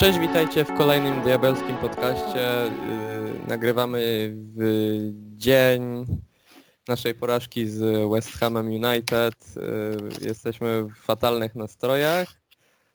[0.00, 2.70] Cześć, witajcie w kolejnym diabelskim podcaście.
[2.88, 4.62] Yy, nagrywamy w
[5.36, 6.06] dzień
[6.88, 9.34] naszej porażki z West Hamem United.
[9.56, 12.28] Yy, jesteśmy w fatalnych nastrojach,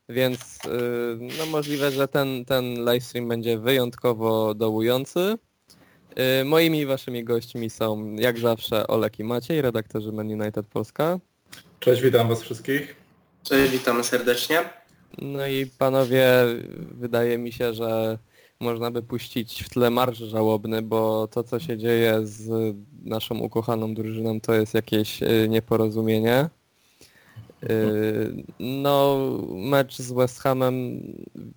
[0.09, 5.37] więc yy, no możliwe, że ten, ten livestream będzie wyjątkowo dołujący.
[6.45, 11.19] Moimi i waszymi gośćmi są jak zawsze Olek i Maciej, redaktorzy Man United Polska.
[11.79, 12.95] Cześć, witam was wszystkich.
[13.43, 14.84] Cześć, witamy serdecznie.
[15.21, 16.29] No i panowie,
[16.91, 18.17] wydaje mi się, że
[18.59, 23.93] można by puścić w tle marsz żałobny, bo to co się dzieje z naszą ukochaną
[23.93, 26.49] drużyną to jest jakieś y, nieporozumienie.
[27.69, 29.17] Y, No,
[29.55, 31.01] mecz z West Hamem,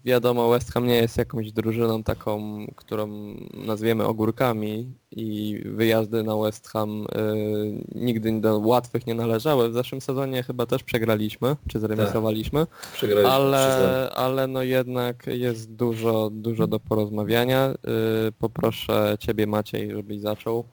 [0.05, 3.09] wiadomo, West Ham nie jest jakąś drużyną taką, którą
[3.55, 7.07] nazwiemy ogórkami i wyjazdy na West Ham y,
[7.95, 9.71] nigdy do łatwych nie należały.
[9.71, 16.31] W zeszłym sezonie chyba też przegraliśmy, czy zremisowaliśmy, Przegraliśmy ale, ale no jednak jest dużo,
[16.33, 17.75] dużo do porozmawiania.
[18.28, 20.65] Y, Poproszę Ciebie Maciej, żebyś zaczął.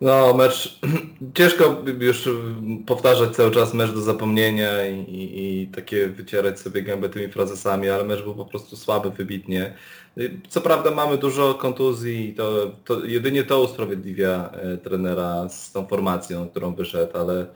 [0.00, 0.78] No, mecz...
[1.34, 2.28] Ciężko już
[2.86, 7.88] powtarzać cały czas mecz do zapomnienia i, i, i takie wycierać sobie gębę tymi frazesami,
[7.88, 9.74] ale mecz był po prostu słaby, wybitnie.
[10.48, 16.48] Co prawda mamy dużo kontuzji to, to jedynie to usprawiedliwia e, trenera z tą formacją,
[16.48, 17.46] którą wyszedł, ale,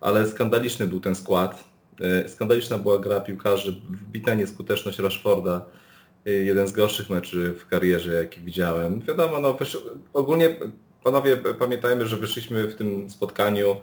[0.00, 1.64] ale skandaliczny był ten skład.
[2.00, 5.64] E, Skandaliczna była gra piłkarzy, wbita nieskuteczność Rashforda.
[6.26, 9.00] E, Jeden z gorszych meczy w karierze, jaki widziałem.
[9.00, 9.56] Wiadomo, no,
[10.12, 10.56] ogólnie
[11.12, 13.76] Panowie, pamiętajmy, że wyszliśmy w tym spotkaniu e,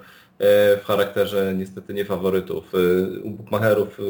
[0.78, 2.74] w charakterze niestety nie faworytów.
[2.76, 4.04] E, U bukmacherów e,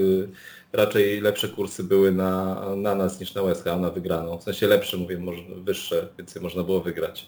[0.78, 4.38] raczej lepsze kursy były na, na nas niż na West Ham, na wygraną.
[4.38, 7.28] W sensie lepsze, mówię, może wyższe, więcej można było wygrać.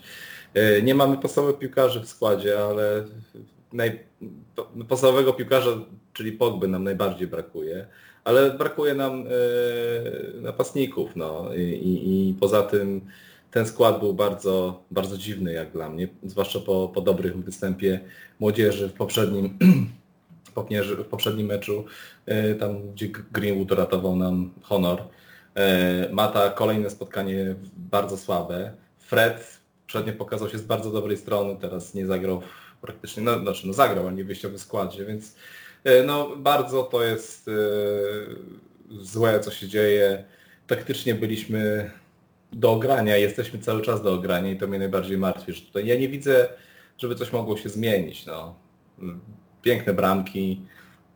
[0.84, 3.04] Nie mamy podstawowych piłkarzy w składzie, ale
[3.74, 4.00] naj,
[4.56, 5.72] po- podstawowego piłkarza,
[6.14, 7.88] czyli Pogby nam najbardziej brakuje,
[8.24, 9.24] ale brakuje nam
[10.42, 11.16] napastników.
[11.16, 11.50] No.
[11.56, 13.02] I, i, I poza tym
[13.52, 18.00] ten skład był bardzo, bardzo dziwny jak dla mnie, zwłaszcza po, po dobrym występie
[18.40, 19.58] młodzieży w poprzednim,
[21.04, 21.86] w poprzednim meczu,
[22.26, 25.04] e, tam gdzie Greenwood ratował nam honor.
[25.56, 28.72] E, Mata kolejne spotkanie bardzo słabe.
[29.00, 32.42] Fred przednio pokazał się z bardzo dobrej strony, teraz nie zagrał
[32.82, 35.36] praktycznie, no, znaczy no zagrał, ale nie w wyjściowym składzie, więc
[35.84, 37.50] e, no bardzo to jest
[39.02, 40.24] złe, co się dzieje.
[40.68, 41.92] Taktycznie byliśmy
[42.54, 45.96] do ogrania, jesteśmy cały czas do ogrania i to mnie najbardziej martwi, że tutaj ja
[45.96, 46.50] nie widzę,
[46.98, 48.26] żeby coś mogło się zmienić.
[48.26, 48.56] No.
[49.62, 50.62] Piękne bramki,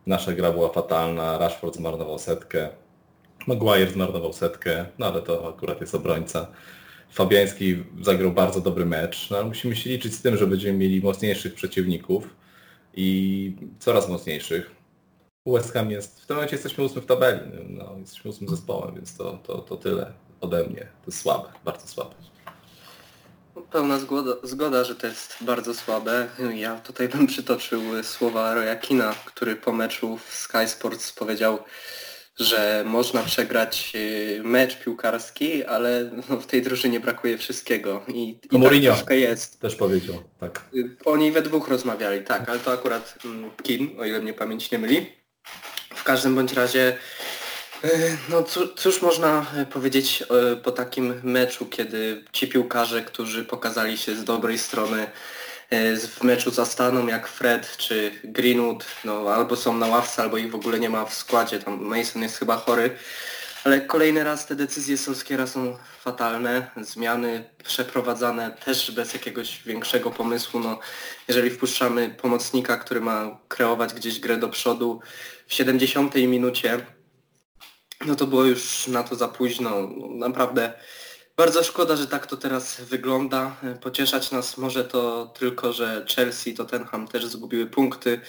[0.06, 2.68] nasza gra była fatalna, Rashford zmarnował setkę,
[3.46, 6.46] Maguire zmarnował setkę, no ale to akurat jest obrońca.
[7.10, 11.54] Fabiański zagrał bardzo dobry mecz, no musimy się liczyć z tym, że będziemy mieli mocniejszych
[11.54, 12.36] przeciwników
[12.94, 14.70] i coraz mocniejszych.
[15.46, 19.16] West Ham jest, w tym momencie jesteśmy ósmy w tabeli, no, jesteśmy ósmym zespołem, więc
[19.16, 20.80] to, to, to tyle ode mnie.
[20.80, 22.14] To jest słabe, bardzo słabe.
[23.72, 26.28] Pełna zgoda, zgoda, że to jest bardzo słabe.
[26.54, 31.58] Ja tutaj bym przytoczył słowa Roya Kina, który po meczu w Sky Sports powiedział,
[32.38, 38.02] że można przegrać y, mecz piłkarski, ale no, w tej drużynie brakuje wszystkiego.
[38.08, 38.94] I, i tak Mourinho.
[38.94, 39.60] troszkę jest.
[39.60, 40.60] Też powiedział, tak.
[40.74, 44.70] Y, Oni we dwóch rozmawiali, tak, ale to akurat mm, Kin, o ile mnie pamięć
[44.70, 45.06] nie myli.
[45.94, 46.96] W każdym bądź razie,
[48.28, 48.42] no
[48.76, 50.22] cóż, można y, powiedzieć
[50.52, 55.06] y, po takim meczu, kiedy ci piłkarze, którzy pokazali się z dobrej strony
[56.08, 60.50] w meczu za Staną, jak Fred czy Greenwood, no albo są na ławce, albo ich
[60.50, 62.96] w ogóle nie ma w składzie, tam Mason jest chyba chory,
[63.64, 70.60] ale kolejny raz te decyzje Solskiera są fatalne, zmiany przeprowadzane też bez jakiegoś większego pomysłu.
[70.60, 70.78] No,
[71.28, 75.00] jeżeli wpuszczamy pomocnika, który ma kreować gdzieś grę do przodu
[75.46, 76.86] w 70 minucie,
[78.06, 79.88] no to było już na to za późno.
[80.10, 80.72] Naprawdę
[81.36, 83.56] bardzo szkoda, że tak to teraz wygląda.
[83.80, 88.20] Pocieszać nas może to tylko, że Chelsea i Tottenham też zgubiły punkty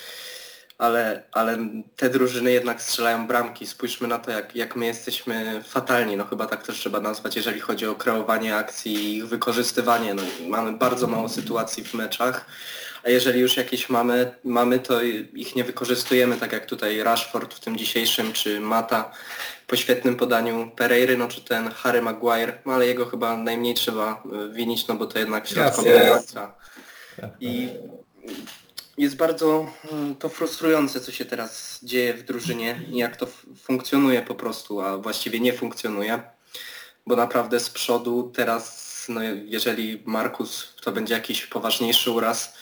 [0.78, 1.58] ale, ale
[1.96, 3.68] te drużyny jednak strzelają bramki.
[3.68, 7.60] Spójrzmy na to, jak, jak my jesteśmy fatalni, no chyba tak też trzeba nazwać, jeżeli
[7.60, 10.14] chodzi o kreowanie akcji i ich wykorzystywanie.
[10.14, 12.46] No, mamy bardzo mało sytuacji w meczach,
[13.04, 15.02] a jeżeli już jakieś mamy, mamy, to
[15.34, 19.12] ich nie wykorzystujemy, tak jak tutaj Rashford w tym dzisiejszym, czy Mata
[19.68, 24.24] po świetnym podaniu Pereiry, no czy ten Harry Maguire, no ale jego chyba najmniej trzeba
[24.50, 25.96] y, winić, no bo to jednak Jasne.
[25.96, 26.56] obrońca.
[27.40, 27.70] I
[28.98, 33.28] jest bardzo mm, to frustrujące, co się teraz dzieje w drużynie i jak to
[33.64, 36.24] funkcjonuje po prostu, a właściwie nie funkcjonuje.
[37.08, 42.54] Bo naprawdę z przodu teraz, no jeżeli Markus to będzie jakiś poważniejszy uraz,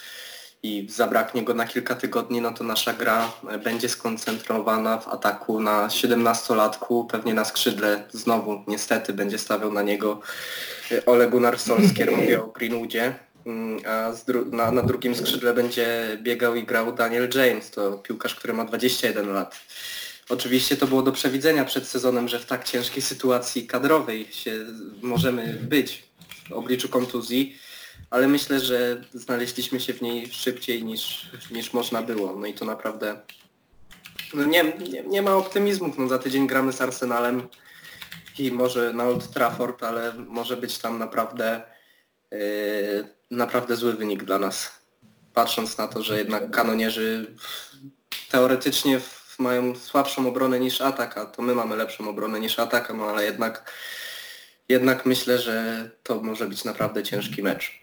[0.64, 3.32] i zabraknie go na kilka tygodni, no to nasza gra
[3.64, 10.22] będzie skoncentrowana w ataku na 17-latku, pewnie na skrzydle znowu niestety będzie stawiał na niego
[11.06, 13.16] Ole Gunnar Solskjaer, mówię o Greenwoodzie,
[13.46, 18.36] mm, a dru na, na drugim skrzydle będzie biegał i grał Daniel James, to piłkarz,
[18.36, 19.60] który ma 21 lat.
[20.30, 24.66] Oczywiście to było do przewidzenia przed sezonem, że w tak ciężkiej sytuacji kadrowej się
[25.02, 26.04] możemy być
[26.50, 27.58] w obliczu kontuzji,
[28.10, 32.36] ale myślę, że znaleźliśmy się w niej szybciej niż, niż można było.
[32.36, 33.22] No i to naprawdę
[34.34, 35.98] no nie, nie, nie ma optymizmów.
[35.98, 37.48] No za tydzień gramy z Arsenalem
[38.40, 41.62] i może na Old Trafford, ale może być tam naprawdę
[42.32, 42.40] yy,
[43.32, 44.72] naprawdę zły wynik dla nas.
[45.34, 47.36] Patrząc na to, że jednak kanonierzy
[48.30, 49.00] teoretycznie
[49.40, 53.26] mają słabszą obronę niż atak, a to my mamy lepszą obronę niż atak, no ale
[53.26, 53.72] jednak
[54.70, 57.81] jednak myślę, że to może być naprawdę ciężki mecz.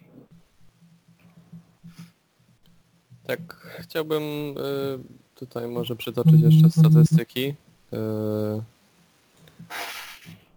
[3.29, 3.41] Tak,
[3.81, 4.55] chciałbym y,
[5.35, 7.49] tutaj może przytoczyć jeszcze statystyki.
[7.49, 7.97] Y,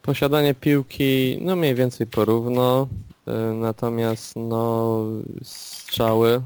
[0.02, 2.88] posiadanie piłki, no mniej więcej porówno,
[3.28, 5.04] y, natomiast no
[5.44, 6.42] strzały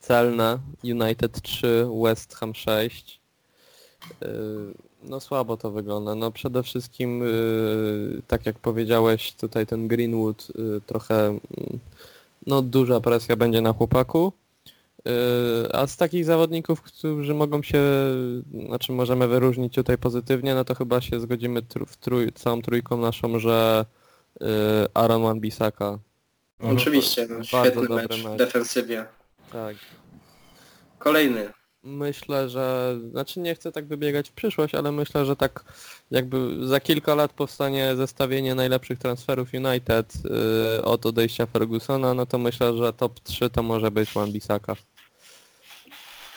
[0.00, 3.20] celne United 3, West Ham 6.
[5.02, 6.14] No słabo to wygląda.
[6.14, 7.22] No przede wszystkim,
[8.26, 10.52] tak jak powiedziałeś, tutaj ten Greenwood
[10.86, 11.38] trochę
[12.46, 14.32] no duża presja będzie na chłopaku.
[15.04, 17.82] Yy, a z takich zawodników, którzy mogą się,
[18.66, 23.38] znaczy możemy wyróżnić tutaj pozytywnie, no to chyba się zgodzimy w trój, całą trójką naszą,
[23.38, 23.84] że
[24.40, 24.46] yy,
[24.94, 25.98] Aaron Wan-Bissaka.
[26.60, 28.38] Oczywiście, no, świetny mecz, mecz.
[28.38, 29.04] defensywnie.
[29.52, 29.76] Tak.
[30.98, 35.64] Kolejny myślę, że, znaczy nie chcę tak wybiegać w przyszłość, ale myślę, że tak
[36.10, 42.38] jakby za kilka lat powstanie zestawienie najlepszych transferów United yy, od odejścia Fergusona, no to
[42.38, 44.76] myślę, że top 3 to może być Wan-Bissaka.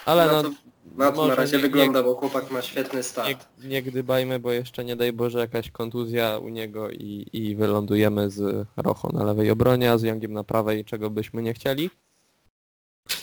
[0.06, 0.56] Ale no, no to,
[0.96, 3.48] na to na razie nie, wygląda, bo chłopak ma świetny start.
[3.62, 8.30] Nie, nie gdybajmy, bo jeszcze nie daj Boże jakaś kontuzja u niego i, i wylądujemy
[8.30, 11.90] z Rocho na lewej obronie, a z Youngiem na prawej, czego byśmy nie chcieli.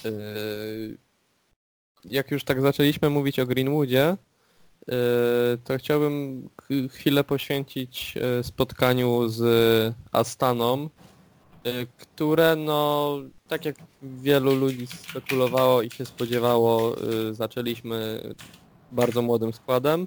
[0.05, 0.99] Yy,
[2.05, 4.17] jak już tak zaczęliśmy mówić o Greenwoodzie,
[4.83, 4.95] y,
[5.65, 6.49] to chciałbym
[6.91, 9.43] chwilę poświęcić y, spotkaniu z
[10.13, 10.89] Astaną,
[11.67, 13.17] y, które no,
[13.49, 16.97] tak jak wielu ludzi spekulowało i się spodziewało,
[17.33, 18.23] zaczęliśmy
[18.93, 20.07] bardzo młodym składem.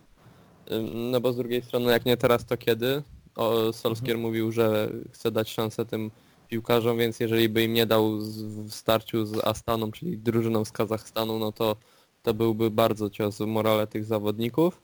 [0.94, 3.04] No bo z drugiej strony, jak nie teraz, to kiedy?
[3.36, 4.22] O, Solskier mhm.
[4.22, 6.12] mówił, że chce dać szansę tym
[6.48, 8.20] piłkarzom, więc jeżeli by im nie dał
[8.66, 11.76] w starciu z Astaną, czyli drużyną z Kazachstanu, no to
[12.24, 14.82] to byłby bardzo cios w morale tych zawodników.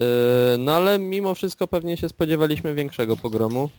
[0.00, 0.06] Yy,
[0.58, 3.70] no ale mimo wszystko pewnie się spodziewaliśmy większego pogromu.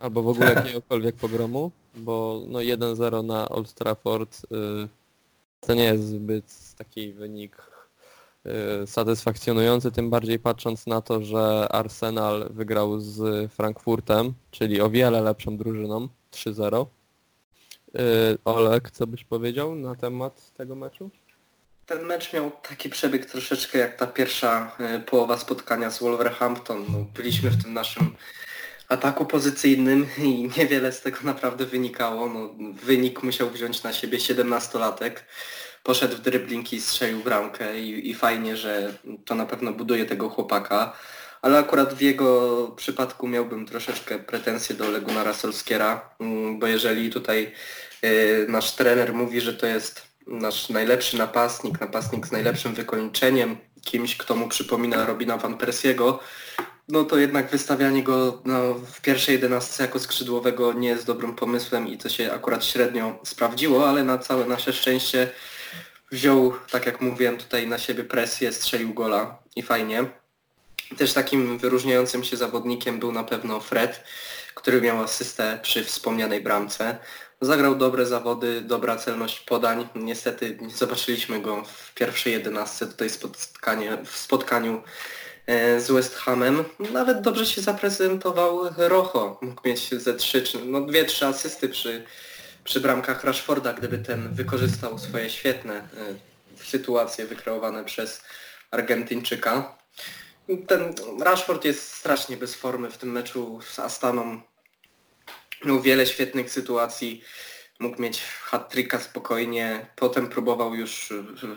[0.00, 4.88] Albo w ogóle jakiegokolwiek pogromu, bo no 1-0 na Old Trafford yy,
[5.60, 7.56] to nie jest zbyt taki wynik
[8.44, 8.52] yy,
[8.86, 15.56] satysfakcjonujący, tym bardziej patrząc na to, że Arsenal wygrał z Frankfurtem, czyli o wiele lepszą
[15.56, 16.86] drużyną, 3-0.
[18.44, 21.10] Olek, co byś powiedział na temat tego meczu?
[21.90, 24.76] ten mecz miał taki przebieg troszeczkę jak ta pierwsza
[25.06, 26.84] połowa spotkania z Wolverhampton.
[26.88, 28.16] No, byliśmy w tym naszym
[28.90, 32.28] ataku pozycyjnym i niewiele z tego naprawdę wynikało.
[32.28, 32.54] No,
[32.84, 35.12] wynik musiał wziąć na siebie 17-latek.
[35.82, 38.94] Poszedł w dryblinki i strzelił bramkę i, i fajnie, że
[39.24, 40.92] to na pewno buduje tego chłopaka.
[41.42, 47.52] Ale akurat w jego przypadku miałbym troszeczkę pretensje do Legunara Solskiera, mm, bo jeżeli tutaj
[48.04, 54.16] y, nasz trener mówi, że to jest nasz najlepszy napastnik, napastnik z najlepszym wykończeniem, kimś,
[54.16, 56.20] kto mu przypomina Robina Van Persiego,
[56.90, 61.88] no to jednak wystawianie go no, w pierwszej jedenastce jako skrzydłowego nie jest dobrym pomysłem
[61.88, 65.30] i to się akurat średnio sprawdziło, ale na całe nasze szczęście
[66.12, 70.04] wziął, tak jak mówiłem, tutaj na siebie presję, strzelił gola i fajnie.
[70.98, 74.04] Też takim wyróżniającym się zawodnikiem był na pewno Fred,
[74.54, 76.98] który miał asystę przy wspomnianej bramce.
[77.40, 79.88] Zagrał dobre zawody, dobra celność podań.
[79.94, 84.82] Niestety nie zobaczyliśmy go w pierwszej jedenastce tutaj spotkanie, w spotkaniu
[85.78, 86.64] z West Hamem.
[86.92, 89.38] Nawet dobrze się zaprezentował Rocho.
[89.42, 92.04] Mógł mieć ze trzy, no dwie, trzy asysty przy,
[92.64, 95.84] przy bramkach Rashforda, gdyby ten wykorzystał swoje świetne e,
[96.64, 98.22] sytuacje wykreowane przez
[98.70, 99.76] Argentyńczyka.
[100.66, 104.40] Ten Rashford jest strasznie bez formy w tym meczu z Astaną
[105.64, 107.24] miał wiele świetnych sytuacji,
[107.80, 111.12] mógł mieć hat spokojnie, potem próbował już,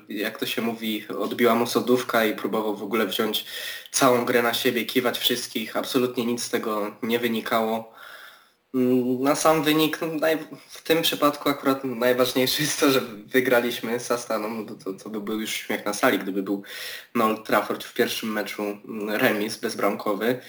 [0.10, 3.46] jak to się mówi, odbiła mu sodówka i próbował w ogóle wziąć
[3.92, 7.94] całą grę na siebie, kiwać wszystkich, absolutnie nic z tego nie wynikało.
[9.20, 10.28] Na sam wynik, no,
[10.70, 15.22] w tym przypadku akurat najważniejsze jest to, że wygraliśmy z Astaną, no to, to, by
[15.22, 16.64] był już śmiech na sali, gdyby był
[17.20, 18.78] Old Trafford w pierwszym meczu
[19.08, 20.40] remis bezbramkowy.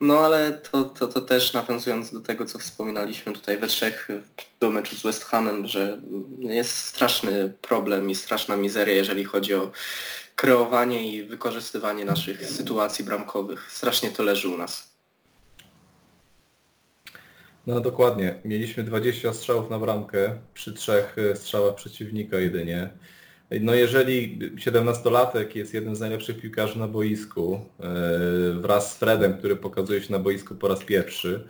[0.00, 4.08] No ale to, to, to też nawiązując do tego, co wspominaliśmy tutaj we trzech
[4.60, 6.00] do meczu z West Hamem, że
[6.38, 9.72] jest straszny problem i straszna mizeria, jeżeli chodzi o
[10.36, 13.72] kreowanie i wykorzystywanie naszych sytuacji bramkowych.
[13.72, 14.94] Strasznie to leży u nas.
[17.66, 18.34] No dokładnie.
[18.44, 22.90] Mieliśmy 20 strzałów na bramkę przy trzech e, strzałach przeciwnika jedynie.
[23.60, 27.90] No jeżeli 17-latek jest jednym z najlepszych piłkarzy na boisku, e,
[28.52, 31.44] wraz z Fredem, który pokazuje się na boisku po raz pierwszy,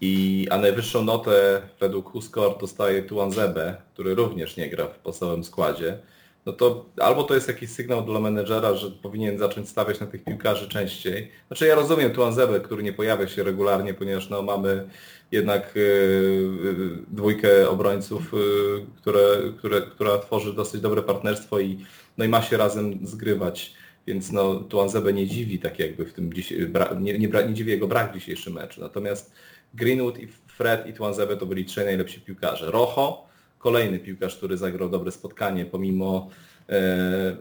[0.00, 5.44] i, a najwyższą notę według WhoScore dostaje Tuan Zebe, który również nie gra w podstawowym
[5.44, 5.98] składzie,
[6.46, 10.24] no to albo to jest jakiś sygnał dla menedżera, że powinien zacząć stawiać na tych
[10.24, 11.30] piłkarzy częściej.
[11.46, 14.88] Znaczy ja rozumiem Tuan Zebe, który nie pojawia się regularnie, ponieważ no, mamy
[15.32, 19.20] jednak yy, dwójkę obrońców, yy, które,
[19.58, 21.84] które, która tworzy dosyć dobre partnerstwo i,
[22.18, 23.74] no i ma się razem zgrywać.
[24.06, 26.30] Więc no, Tuan Zebe nie dziwi tak jakby w tym
[26.68, 28.80] bra, nie, nie, nie dziwi jego brak w dzisiejszym meczu.
[28.80, 29.32] Natomiast
[29.74, 30.28] Greenwood i
[30.58, 32.70] Fred i Tuan Zebe to byli trzej najlepsi piłkarze.
[32.70, 33.27] Rojo,
[33.58, 36.28] kolejny piłkarz, który zagrał dobre spotkanie pomimo
[36.68, 37.36] e,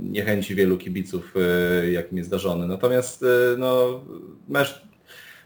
[0.00, 1.34] niechęci wielu kibiców,
[1.82, 2.66] e, jakim jest zdarzony.
[2.66, 3.26] Natomiast e,
[3.58, 4.00] no,
[4.48, 4.82] mecz,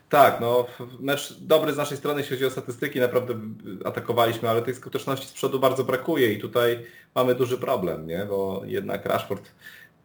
[0.08, 0.66] tak, no,
[1.00, 3.34] mecz dobry z naszej strony, jeśli chodzi o statystyki, naprawdę
[3.84, 6.78] atakowaliśmy, ale tej skuteczności z przodu bardzo brakuje i tutaj
[7.14, 8.26] mamy duży problem, nie?
[8.28, 9.50] bo jednak Rashford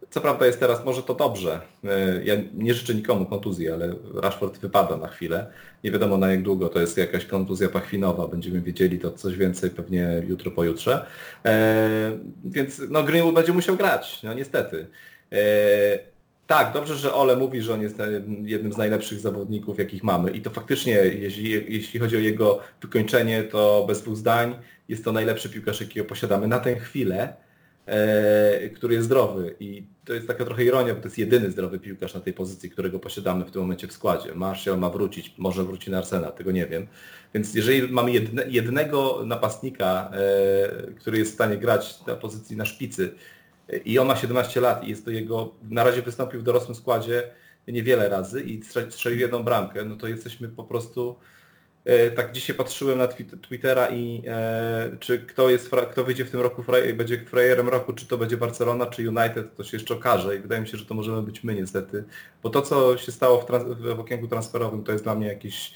[0.09, 1.61] co prawda jest teraz, może to dobrze.
[1.83, 5.51] E, Ja nie życzę nikomu kontuzji, ale Rashford wypada na chwilę.
[5.83, 9.69] Nie wiadomo na jak długo, to jest jakaś kontuzja pachwinowa, będziemy wiedzieli to coś więcej
[9.69, 11.05] pewnie jutro, pojutrze.
[11.45, 14.87] E, więc no Greenwood będzie musiał grać, no niestety.
[15.31, 15.39] E,
[16.47, 17.97] tak, dobrze, że Ole mówi, że on jest
[18.43, 20.31] jednym z najlepszych zawodników, jakich mamy.
[20.31, 24.55] I to faktycznie, jeśli, jeśli chodzi o jego wykończenie, to bez dwóch zdań
[24.87, 27.33] jest to najlepszy piłkarz, jakiego posiadamy na tę chwilę
[28.75, 32.13] który jest zdrowy i to jest taka trochę ironia, bo to jest jedyny zdrowy piłkarz
[32.13, 34.35] na tej pozycji, którego posiadamy w tym momencie w składzie.
[34.35, 36.87] Martial ma wrócić, może wróci na Arsena, tego nie wiem.
[37.33, 42.65] Więc jeżeli mamy jedne, jednego napastnika, e, który jest w stanie grać na pozycji na
[42.65, 43.11] szpicy
[43.69, 46.75] e, i on ma 17 lat i jest to jego, na razie wystąpił w dorosłym
[46.75, 47.23] składzie
[47.67, 51.38] niewiele razy i strzelił jedną bramkę, no to jesteśmy po prostu E,
[52.15, 56.39] tak dzisiaj patrzyłem na twi- Twittera i e, czy kto jest, kto wyjdzie w tym
[56.41, 60.35] roku, fraj- będzie frajerem roku, czy to będzie Barcelona, czy United, to się jeszcze okaże
[60.35, 62.03] i wydaje mi się, że to możemy być my niestety,
[62.43, 65.73] bo to co się stało w, trans- w okienku transferowym to jest dla mnie jakiś,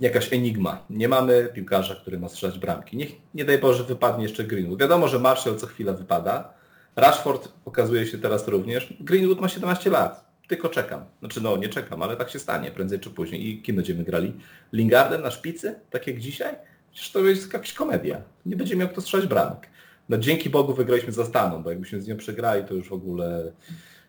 [0.00, 0.84] jakaś enigma.
[0.90, 2.96] Nie mamy piłkarza, który ma strzelać bramki.
[2.96, 4.80] Niech nie daj Boże wypadnie jeszcze Greenwood.
[4.80, 6.52] Wiadomo, że Martial co chwila wypada,
[6.96, 11.04] Rashford pokazuje się teraz również, Greenwood ma 17 lat tylko czekam.
[11.20, 13.48] Znaczy no nie czekam, ale tak się stanie prędzej czy później.
[13.48, 14.32] I kim będziemy grali?
[14.72, 15.74] Lingardem na szpicy?
[15.90, 16.54] Tak jak dzisiaj?
[16.92, 18.22] Przecież to jest jakaś komedia.
[18.46, 19.68] Nie będzie miał kto strzelać bramek.
[20.08, 23.52] No dzięki Bogu wygraliśmy za Staną, bo jakbyśmy z nią przegrali, to już w ogóle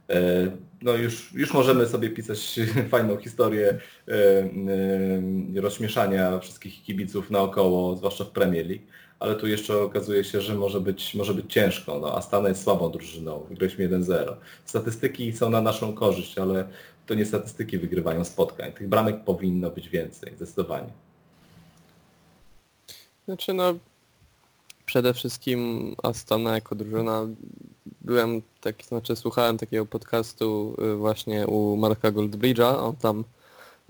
[0.10, 2.60] e, no już, już możemy sobie pisać
[2.92, 3.70] fajną historię
[4.08, 4.14] e,
[5.58, 8.84] e, rozśmieszania wszystkich kibiców naokoło, zwłaszcza w Premier League
[9.20, 12.00] ale tu jeszcze okazuje się, że może być, może być ciężko.
[12.00, 14.34] No, Astana jest słabą drużyną, wygraliśmy 1-0.
[14.66, 16.68] Statystyki są na naszą korzyść, ale
[17.06, 18.74] to nie statystyki wygrywają spotkań.
[18.74, 20.90] Tych bramek powinno być więcej, zdecydowanie.
[23.26, 23.74] Znaczy no,
[24.86, 27.28] przede wszystkim Astana jako drużyna,
[28.02, 33.24] byłem taki, znaczy słuchałem takiego podcastu y, właśnie u Marka Goldbridge'a, on tam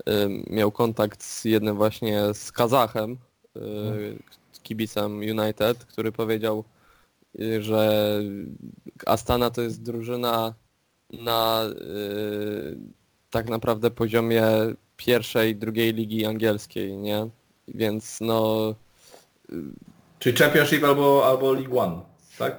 [0.08, 3.16] y, miał kontakt z jednym właśnie z Kazachem,
[3.56, 4.18] y,
[4.62, 6.64] kibicem United, który powiedział,
[7.40, 8.20] y, że
[9.06, 10.54] Astana to jest drużyna
[11.12, 12.76] na y,
[13.30, 14.44] tak naprawdę poziomie
[14.96, 17.28] pierwszej, drugiej ligi angielskiej, nie?
[17.68, 18.74] Więc no
[20.18, 22.00] Czyli Championship albo, albo League One,
[22.38, 22.58] tak?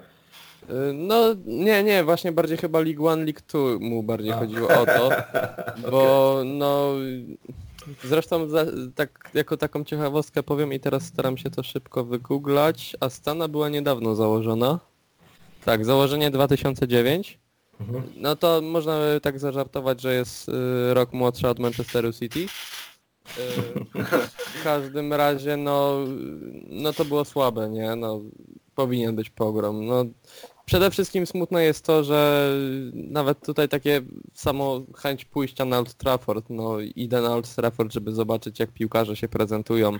[0.69, 4.37] y, no nie, nie, właśnie bardziej chyba League One, League Two mu bardziej A.
[4.39, 5.09] chodziło o to,
[5.91, 6.93] bo no
[8.03, 12.95] zresztą za, tak jako taką ciekawostkę powiem i teraz staram się to szybko wygooglać.
[12.99, 14.79] Astana była niedawno założona.
[15.65, 17.39] Tak, założenie 2009.
[17.79, 18.03] Mhm.
[18.15, 20.53] No to można tak zażartować, że jest y,
[20.93, 22.39] rok młodszy od Manchesteru City.
[22.39, 22.47] Y,
[24.59, 25.97] w każdym razie no,
[26.67, 27.95] no to było słabe, nie?
[27.95, 28.21] No,
[28.75, 29.85] powinien być pogrom.
[29.85, 30.05] No,
[30.65, 32.49] przede wszystkim smutne jest to, że
[32.93, 34.01] nawet tutaj takie
[34.33, 39.15] samo chęć pójścia na Old Trafford, no idę na Old Trafford, żeby zobaczyć jak piłkarze
[39.15, 39.93] się prezentują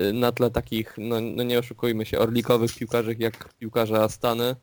[0.00, 4.56] y, na tle takich, no, no nie oszukujmy się, orlikowych piłkarzy jak piłkarze Astany,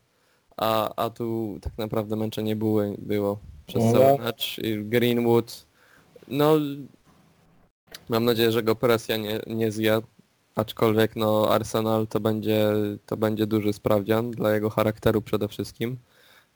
[0.57, 3.91] a, a tu tak naprawdę męczenie było, było przez No.
[3.91, 4.59] cały mecz.
[4.63, 5.65] I Greenwood,
[6.27, 6.57] no
[8.09, 10.01] Mam nadzieję, że go presja nie, nie zje,
[10.55, 12.71] aczkolwiek no Arsenal to będzie,
[13.05, 15.97] to będzie duży sprawdzian dla jego charakteru przede wszystkim.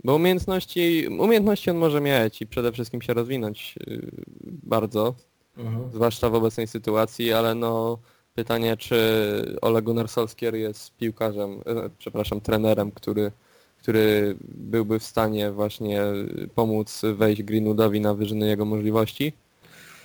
[0.03, 4.11] Bo umiejętności, umiejętności on może mieć i przede wszystkim się rozwinąć yy,
[4.45, 5.15] bardzo,
[5.93, 7.99] zwłaszcza w obecnej sytuacji, ale no
[8.35, 8.97] pytanie, czy
[9.61, 13.31] Ole Gunnar Solskjaer jest piłkarzem, e, przepraszam, trenerem, który,
[13.77, 16.01] który byłby w stanie właśnie
[16.55, 19.33] pomóc wejść Greenwoodowi na wyżyny jego możliwości.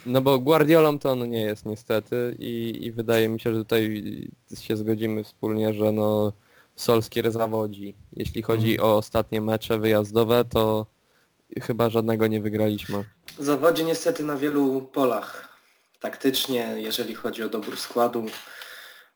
[0.06, 4.04] No bo Guardiolą to on nie jest niestety i, i wydaje mi się, że tutaj
[4.60, 6.32] się zgodzimy wspólnie, że no
[6.76, 7.94] Solskier zawodzi.
[8.12, 10.86] Jeśli chodzi o ostatnie mecze wyjazdowe, to
[11.62, 13.04] chyba żadnego nie wygraliśmy.
[13.38, 15.58] Zawodzi niestety na wielu polach.
[16.00, 18.26] Taktycznie, jeżeli chodzi o dobór składu,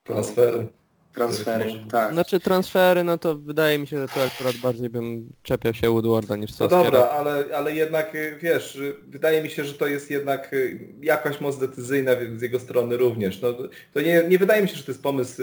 [0.04, 0.68] Transfery.
[1.16, 2.12] Transfery, tak.
[2.12, 6.36] Znaczy transfery, no to wydaje mi się, że to akurat bardziej bym czepiał się Woodwarda
[6.36, 6.84] niż No Solskiera.
[6.84, 10.78] dobra, ale, ale jednak y, wiesz, y, wydaje mi się, że to jest jednak y,
[11.02, 13.40] jakaś moc decyzyjna z jego strony również.
[13.42, 13.48] No,
[13.94, 15.42] to nie, nie wydaje mi się, że to jest pomysł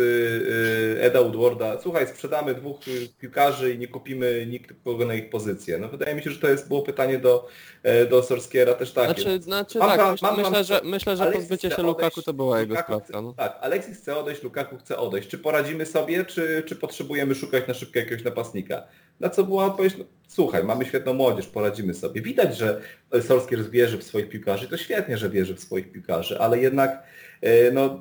[1.00, 1.82] Eda Woodwarda.
[1.82, 2.77] Słuchaj, sprzedamy dwóch
[3.20, 5.77] piłkarzy i nie kupimy nikogo na ich pozycję.
[5.77, 7.48] No wydaje mi się, że to jest było pytanie do,
[7.84, 9.22] e, do Sorskiera też takie.
[9.22, 11.82] Znaczy, znaczy Mam tak, pra- myślę, mam- mam- myślę, że, myślę, że Alexis pozbycie się
[11.84, 13.06] Lukaku odejść, to była jego Lukaku sprawka.
[13.13, 13.34] chce- No.
[13.38, 15.27] Tak, Alexis chce odejść, Lukaku chce odejść.
[15.30, 18.84] Czy poradzimy sobie, czy, czy potrzebujemy szukać na szybko jakiegoś napastnika?
[19.20, 22.22] Na co była odpowiedź, no, słuchaj, mamy świetną młodzież, poradzimy sobie.
[22.22, 22.82] Widać, że
[23.22, 27.03] Solskier wierzy w swoich piłkarzy, to świetnie, że wierzy w swoich piłkarzy, ale jednak
[27.41, 28.00] e, no, e,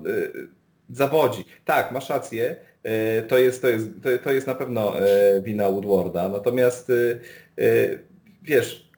[0.91, 1.45] zawodzi.
[1.65, 3.89] Tak, masz rację, e, to jest, to jest,
[4.25, 4.93] to, jest na pewno
[5.43, 6.93] wina Woodwarda, natomiast
[8.43, 8.92] wiesz,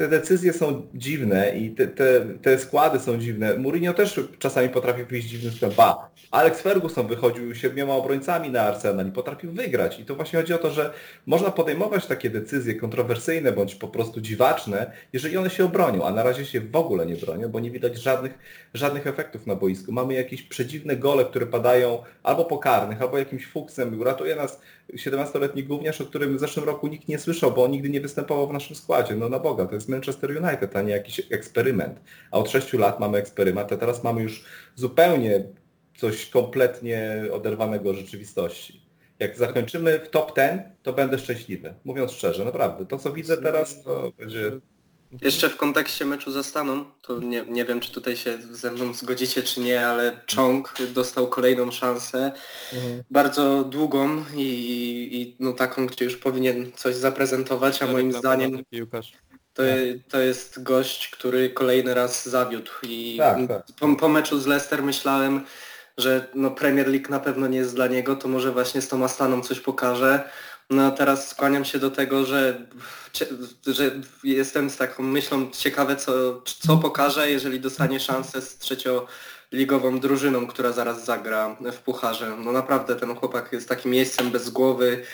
[0.00, 3.56] te decyzje są dziwne i te, te, te składy są dziwne.
[3.56, 5.76] Mourinho też czasami potrafił wyjść dziwnym składem.
[5.76, 10.00] Ba, Alex Ferguson wychodził siedmioma obrońcami na Arsenal i potrafił wygrać.
[10.00, 10.92] I to właśnie chodzi o to, że
[11.26, 16.22] można podejmować takie decyzje kontrowersyjne bądź po prostu dziwaczne, jeżeli one się obronią, a na
[16.22, 18.38] razie się w ogóle nie bronią, bo nie widać żadnych,
[18.74, 19.92] żadnych efektów na boisku.
[19.92, 24.00] Mamy jakieś przedziwne gole, które padają albo po karnych, albo jakimś fuksem.
[24.00, 24.60] Uratuje nas
[24.94, 28.48] 17-letni gówniarz, o którym w zeszłym roku nikt nie słyszał, bo on nigdy nie występował
[28.48, 29.14] w naszym składzie.
[29.14, 32.00] No na Boga, to jest Manchester United, a nie jakiś eksperyment.
[32.30, 35.44] A od 6 lat mamy eksperyment, a teraz mamy już zupełnie
[35.96, 38.82] coś kompletnie oderwanego od rzeczywistości.
[39.18, 41.74] Jak zakończymy w top 10, to będę szczęśliwy.
[41.84, 42.86] Mówiąc szczerze, naprawdę.
[42.86, 44.50] To co widzę teraz, to będzie...
[45.22, 48.94] Jeszcze w kontekście meczu ze Staną, to nie, nie wiem czy tutaj się ze mną
[48.94, 52.32] zgodzicie czy nie, ale Chong dostał kolejną szansę,
[53.10, 58.64] bardzo długą i, i no taką, gdzie już powinien coś zaprezentować, a moim zdaniem
[59.54, 59.62] to,
[60.08, 62.70] to jest gość, który kolejny raz zawiódł.
[62.82, 63.66] I Tak, tak.
[63.80, 65.44] Po, po meczu z Leicester myślałem,
[65.98, 69.04] że no Premier League na pewno nie jest dla niego, to może właśnie z tą
[69.04, 70.30] Astaną coś pokaże.
[70.70, 72.66] No teraz skłaniam się do tego, że,
[73.66, 73.90] że
[74.24, 80.72] jestem z taką myślą ciekawe co, co pokaże, jeżeli dostanie szansę z trzecioligową drużyną, która
[80.72, 82.36] zaraz zagra w Pucharze.
[82.44, 85.04] No naprawdę ten chłopak jest takim miejscem bez głowy,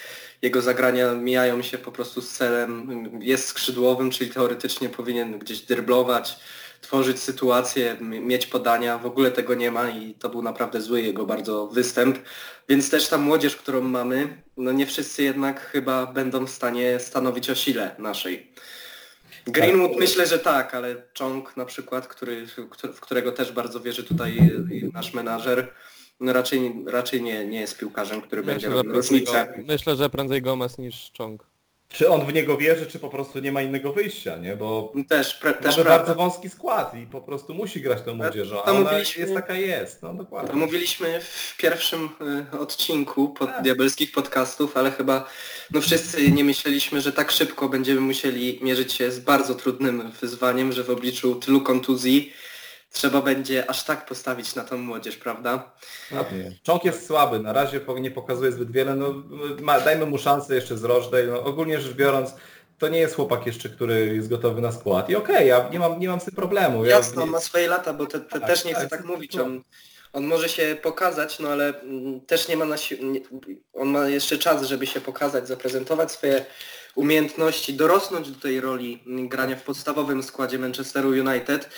[0.43, 6.39] jego zagrania mijają się po prostu z celem, jest skrzydłowym, czyli teoretycznie powinien gdzieś dryblować,
[6.81, 11.27] tworzyć sytuację, mieć podania, w ogóle tego nie ma i to był naprawdę zły jego
[11.27, 12.19] bardzo występ.
[12.69, 17.51] Więc też ta młodzież, którą mamy, no nie wszyscy jednak chyba będą w stanie stanowić
[17.51, 18.53] o sile naszej.
[19.47, 20.01] Greenwood Tak.
[20.01, 24.51] myślę, że tak, ale Chong na przykład, który, któ- w którego też bardzo wierzy tutaj
[24.93, 25.73] nasz menażer,
[26.21, 29.55] no raczej, raczej nie, nie jest piłkarzem, który będzie Myślę, że robił różnicę.
[29.67, 31.45] Myślę, że prędzej Gomez niż Chong.
[31.89, 34.57] Czy on w niego wierzy, czy po prostu nie ma innego wyjścia, nie?
[34.57, 38.67] Bo Też, też mamy bardzo wąski skład i po prostu musi grać tą młodzieżą, a
[38.67, 40.03] to mówiliśmy- jest taka jest.
[40.03, 40.55] No dokładnie.
[40.61, 42.09] Mówiliśmy w pierwszym
[42.55, 43.63] y, odcinku pod Tak.
[43.63, 45.29] diabelskich podcastów, ale chyba
[45.71, 50.73] no wszyscy nie myśleliśmy, że tak szybko będziemy musieli mierzyć się z bardzo trudnym wyzwaniem,
[50.73, 52.33] że w obliczu tylu kontuzji
[52.97, 55.73] trzeba będzie aż tak postawić na tą młodzież, prawda?
[56.11, 56.53] Dokładnie.
[56.63, 59.15] Czonk jest słaby, na razie nie pokazuje zbyt wiele, no
[59.61, 60.83] ma, dajmy mu szansę jeszcze z
[61.29, 62.35] no ogólnie rzecz biorąc,
[62.79, 65.11] to nie jest chłopak jeszcze, który jest gotowy na skład.
[65.11, 66.85] I okej, ja nie mam, nie mam z tym problemu.
[66.85, 69.39] Ja, Jasno, ma swoje lata, bo te, te Tak, też nie chcę tak, tak mówić.
[69.39, 69.63] On,
[70.13, 73.23] on może się pokazać, no ale mm, też nie ma na si-
[73.75, 76.45] on ma jeszcze czas, żeby się pokazać, zaprezentować swoje
[76.95, 81.69] umiejętności, dorosnąć do tej roli mm, grania w podstawowym składzie Manchesteru United,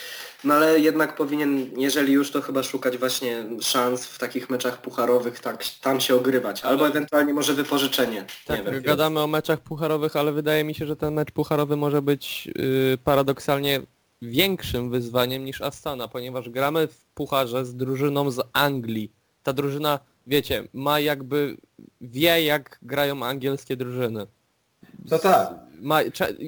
[0.45, 5.41] no ale jednak powinien, jeżeli już, to chyba szukać właśnie szans w takich meczach pucharowych,
[5.41, 8.25] tak, tam się ogrywać, albo ewentualnie może wypożyczenie.
[8.47, 8.83] Tak, nie wiem.
[8.83, 12.99] gadamy o meczach pucharowych, ale wydaje mi się, że ten mecz pucharowy może być yy,
[13.05, 13.81] paradoksalnie
[14.23, 19.13] większym wyzwaniem niż Astana, ponieważ gramy w pucharze z drużyną z Anglii.
[19.43, 21.57] Ta drużyna, wiecie, ma jakby,
[22.01, 24.27] wie jak grają angielskie drużyny.
[25.11, 25.68] No tak.
[25.81, 26.01] Ma,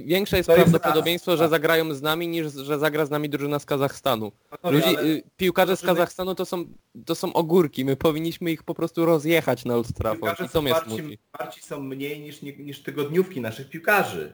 [0.04, 3.64] większe jest To prawdopodobieństwo, że zagrają z nami, niż że zagra z nami drużyna z
[3.64, 4.32] Kazachstanu.
[4.64, 6.64] Ludzi, ale- y, piłkarze z drużyny- Kazachstanu to są,
[7.06, 10.62] to są ogórki, my powinniśmy ich po prostu rozjechać na Old Trafford Piłkarze i to
[10.62, 11.18] mnie smuci.
[11.38, 14.32] warci są mniej niż, niż tygodniówki naszych piłkarzy.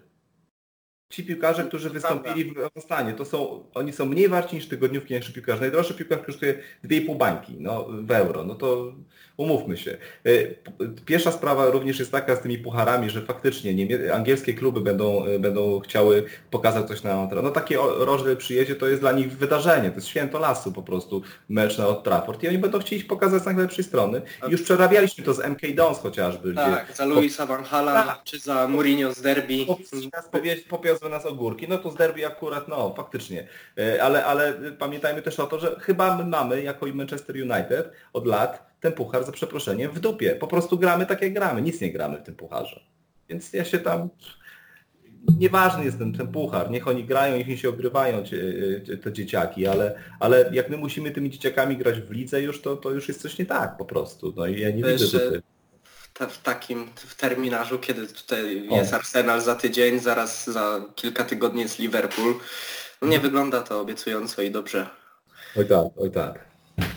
[1.08, 5.34] Ci piłkarze, którzy wystąpili w stanie, to są, oni są mniej warci niż tygodniówki naszych
[5.34, 5.60] piłkarzy.
[5.60, 8.44] Najdroższy piłkarz kosztuje 2,5 bańki no, w euro.
[8.44, 8.92] No to
[9.36, 9.96] umówmy się.
[10.22, 15.24] P- Pierwsza sprawa również jest taka z tymi pucharami, że faktycznie niemie- angielskie kluby będą,
[15.24, 17.30] e, będą chciały pokazać coś na Old.
[17.42, 21.22] No takie Rochdale przyjedzie, to jest dla nich wydarzenie, to jest święto lasu po prostu,
[21.48, 24.22] mecz na Old Trafford i oni będą chcieli pokazać z najlepszej strony.
[24.48, 28.20] I już przerabialiśmy to z MK Dons chociażby, gdzie Tak, za Luisa Van Hala, Tak.
[28.24, 29.54] czy za Mourinho z derby.
[30.10, 30.56] Teraz powie-
[30.98, 33.48] popiozły nas ogórki, no to z derby akurat, no faktycznie.
[33.78, 37.92] E, Ale, ale pamiętajmy też o to, że chyba my mamy, jako i Manchester United,
[38.12, 40.34] od lat ten puchar za przeproszeniem w dupie.
[40.34, 42.80] Po prostu gramy tak jak gramy, nic nie gramy w tym pucharze.
[43.28, 44.08] Więc ja się tam...
[45.38, 49.66] Nieważny jest ten, ten puchar, niech oni grają, niech oni się ogrywają cie- te dzieciaki,
[49.66, 53.22] ale, ale jak my musimy tymi dzieciakami grać w lidze już, to, to już jest
[53.22, 54.32] coś nie tak po prostu.
[54.36, 55.40] No i ja nie To widzę jeszcze- tutaj.
[56.20, 58.76] W takim w terminarzu, kiedy tutaj O.
[58.76, 62.34] jest Arsenal za tydzień, zaraz za kilka tygodni jest Liverpool.
[63.02, 64.86] No nie wygląda to obiecująco i dobrze.
[65.56, 66.46] Oj tak, oj tak.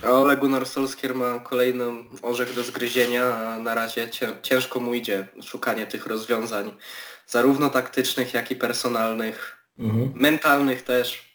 [0.04, 1.86] A Ole Gunnar Solskjaer ma kolejny
[2.22, 6.72] orzech do zgryzienia, a na razie cię- ciężko mu idzie szukanie tych rozwiązań,
[7.28, 10.12] zarówno taktycznych, jak i personalnych, Mhm.
[10.16, 11.30] mentalnych też.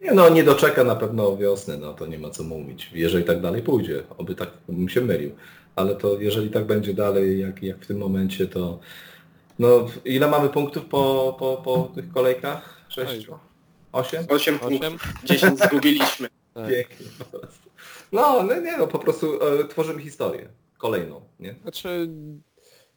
[0.00, 2.90] Nie no, nie doczeka na pewno wiosny, no to nie ma co mówić.
[2.92, 5.36] Jeżeli tak dalej pójdzie, oby tak bym się mylił.
[5.76, 8.78] Ale to jeżeli tak będzie dalej, jak, jak w tym momencie, to...
[9.58, 12.86] No, ile mamy punktów po, po, po tych kolejkach?
[12.88, 13.28] Sześć?
[13.28, 13.36] Oj.
[13.92, 14.24] Osiem?
[14.28, 14.58] 8 Osiem?
[14.58, 16.28] punktów, 10 zgubiliśmy.
[16.54, 16.68] Tak.
[16.68, 17.70] Pięknie po prostu.
[18.12, 20.48] No, no nie no, po prostu e, tworzymy historię.
[20.78, 21.54] Kolejną, nie?
[21.62, 22.08] Znaczy,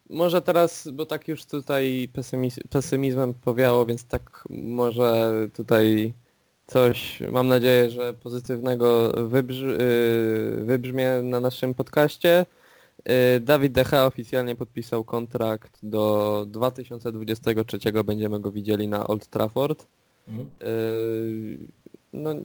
[0.09, 6.13] może teraz, bo tak już tutaj pesymiz pesymizmem powiało, więc tak może tutaj
[6.67, 9.77] coś, mam nadzieję, że pozytywnego wybrzy
[10.57, 12.45] yy, wybrzmie na naszym podcaście.
[13.05, 19.88] Yy, Dawid Decha oficjalnie podpisał kontrakt do 2023, będziemy go widzieli na Old Trafford.
[20.27, 20.49] Mhm.
[20.62, 21.57] Yy,
[22.13, 22.36] No,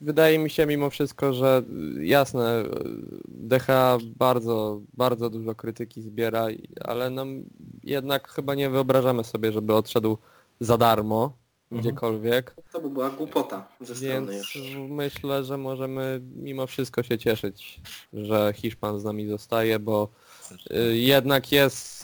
[0.00, 1.62] wydaje mi się mimo wszystko, że
[2.00, 2.64] jasne,
[3.28, 3.66] DH
[4.16, 6.46] bardzo, bardzo dużo krytyki zbiera,
[6.80, 7.26] ale no,
[7.84, 10.18] jednak chyba nie wyobrażamy sobie, żeby odszedł
[10.60, 11.32] za darmo.
[11.72, 14.76] Gdziekolwiek, To by była głupota ze strony więc już.
[14.88, 17.80] myślę, że możemy mimo wszystko się cieszyć,
[18.12, 20.08] że Hiszpan z nami zostaje, bo
[20.70, 22.02] yy, jednak jest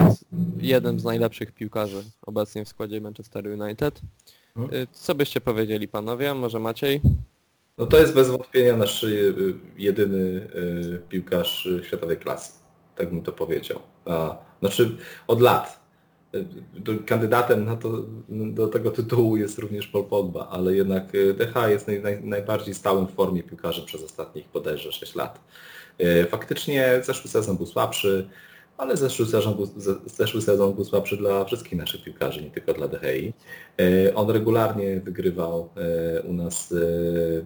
[0.61, 4.01] jeden z najlepszych piłkarzy obecnie w składzie Manchester United.
[4.57, 4.83] Mhm.
[4.83, 6.35] Y, Co byście powiedzieli panowie?
[6.35, 7.01] Może Maciej?
[7.79, 9.35] No to jest bez wątpienia nasz y,
[9.77, 12.53] jedyny y, piłkarz y, światowej klasy.
[12.97, 13.79] Tak bym to powiedział.
[14.05, 15.86] A, znaczy od lat.
[16.89, 21.69] Y, Kandydatem na to, do tego tytułu jest również Paul Pogba, ale jednak y, DH
[21.71, 25.41] jest naj, naj, najbardziej stałym w formie piłkarzy przez ostatnich bodajże 6 lat.
[26.01, 28.29] Y, Faktycznie zeszły sezon był słabszy,
[28.79, 32.73] ale zeszły sezon, był, ze- zeszły sezon był słabszy dla wszystkich naszych piłkarzy, nie tylko
[32.75, 32.89] dla.
[33.81, 35.69] E, On regularnie wygrywał
[36.25, 36.75] u nas,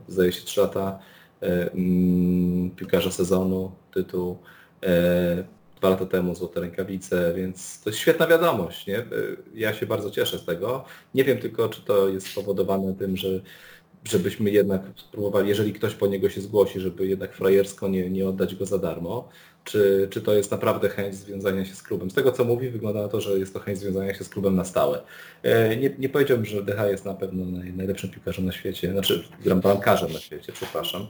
[0.09, 0.98] zdaje się, 3 lata
[1.40, 4.38] mm, piłkarza sezonu, tytuł.
[5.80, 8.86] Dwa lata temu złote rękawice, więc to jest świetna wiadomość.
[8.86, 9.04] Nie?
[9.54, 10.84] Ja się bardzo cieszę z tego.
[11.14, 13.28] Nie wiem tylko, czy to jest spowodowane tym, że
[14.04, 18.54] żebyśmy jednak spróbowali, jeżeli ktoś po niego się zgłosi, żeby jednak frajersko nie, nie oddać
[18.54, 19.28] go za darmo,
[19.64, 22.10] czy, czy to jest naprawdę chęć związania się z klubem.
[22.10, 24.56] Z tego co mówi, wygląda na to, że jest to chęć związania się z klubem
[24.56, 25.02] na stałe.
[25.42, 29.24] E, Nie, nie powiedziałbym, że DH jest na pewno naj, najlepszym piłkarzem na świecie, znaczy
[29.62, 31.06] bramkarzem na świecie, przepraszam,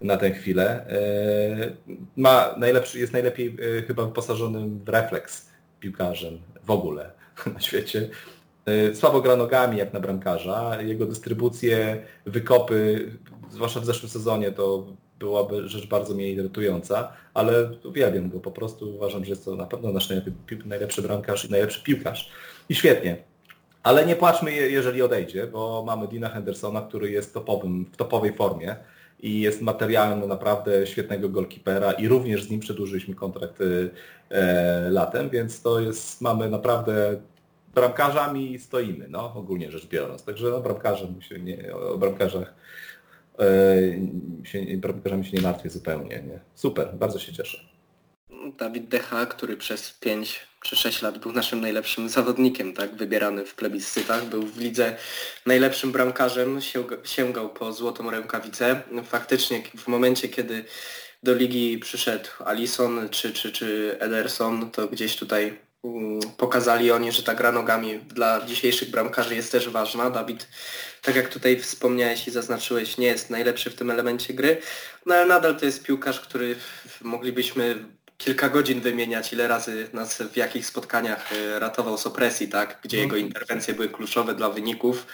[0.00, 0.86] na tę chwilę.
[0.88, 1.72] E,
[2.16, 5.48] Ma najlepszy, jest najlepiej e, chyba wyposażonym w refleks
[5.80, 7.10] piłkarzem w ogóle
[7.54, 8.08] na świecie.
[8.66, 10.82] E, Słabo gra nogami jak na bramkarza.
[10.82, 13.10] Jego dystrybucje, wykopy,
[13.50, 14.86] zwłaszcza w zeszłym sezonie, to
[15.18, 18.94] byłaby rzecz bardzo mnie irytująca, ale uwielbiam go po prostu.
[18.96, 20.08] Uważam, że jest to na pewno nasz
[20.64, 22.30] najlepszy, bramkarz i najlepszy piłkarz.
[22.68, 23.16] I świetnie.
[23.82, 28.32] Ale nie płaczmy, je- jeżeli odejdzie, bo mamy Dina Hendersona, który jest topowym, w topowej
[28.32, 28.76] formie
[29.24, 33.90] i jest materiałem na naprawdę świetnego golkipera i również z nim przedłużyliśmy kontrakt y,
[34.30, 37.20] e, latem, więc to jest, mamy naprawdę
[37.74, 40.24] bramkarzami stoimy, no ogólnie rzecz biorąc.
[40.24, 42.54] Także no, bramkarzem się nie, o bramkarzach
[43.38, 43.46] e,
[44.44, 46.22] się, bramkarzami się nie martwię zupełnie.
[46.22, 46.40] Nie?
[46.54, 47.73] Super, bardzo się cieszę.
[48.52, 53.54] Dawid Decha, który przez 5 czy 6 lat był naszym najlepszym zawodnikiem, tak, wybierany w
[53.54, 54.96] plebiscytach, był w lidze
[55.46, 58.82] najlepszym bramkarzem, sięga- sięgał po złotą rękawicę.
[59.04, 60.64] Faktycznie w momencie, kiedy
[61.22, 67.22] do ligi przyszedł Alisson czy, czy, czy Ederson, to gdzieś tutaj mm, pokazali oni, że
[67.22, 70.10] ta gra nogami dla dzisiejszych bramkarzy jest też ważna.
[70.10, 70.48] Dawid,
[71.02, 74.56] tak jak tutaj wspomniałeś i zaznaczyłeś, nie jest najlepszy w tym elemencie gry,
[75.06, 76.56] no ale nadal to jest piłkarz, który
[77.00, 77.84] moglibyśmy
[78.18, 82.78] kilka godzin wymieniać, ile razy nas w jakich spotkaniach y, ratował z opresji, tak?
[82.82, 85.06] gdzie jego interwencje były kluczowe dla wyników.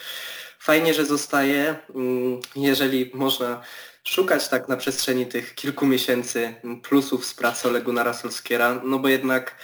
[0.59, 1.77] Fajnie, że zostaje.
[1.95, 3.63] Mm, Jeżeli można
[4.05, 9.55] szukać tak na przestrzeni tych kilku miesięcy plusów z pracy Oleguna Solskiera, no bo jednak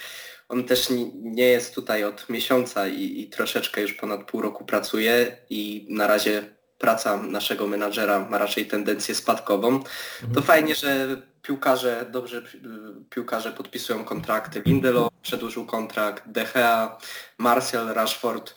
[0.48, 4.64] on też ni- nie jest tutaj od miesiąca i, i troszeczkę już ponad pół roku
[4.64, 9.82] pracuje i na razie praca naszego menadżera ma raczej tendencję spadkową.
[10.34, 12.60] To fajnie, że piłkarze, dobrze pi-
[13.10, 14.62] piłkarze podpisują kontrakty.
[14.66, 16.98] Lindelof przedłużył kontrakt, De Gea,
[17.38, 18.54] Martial, Rashford.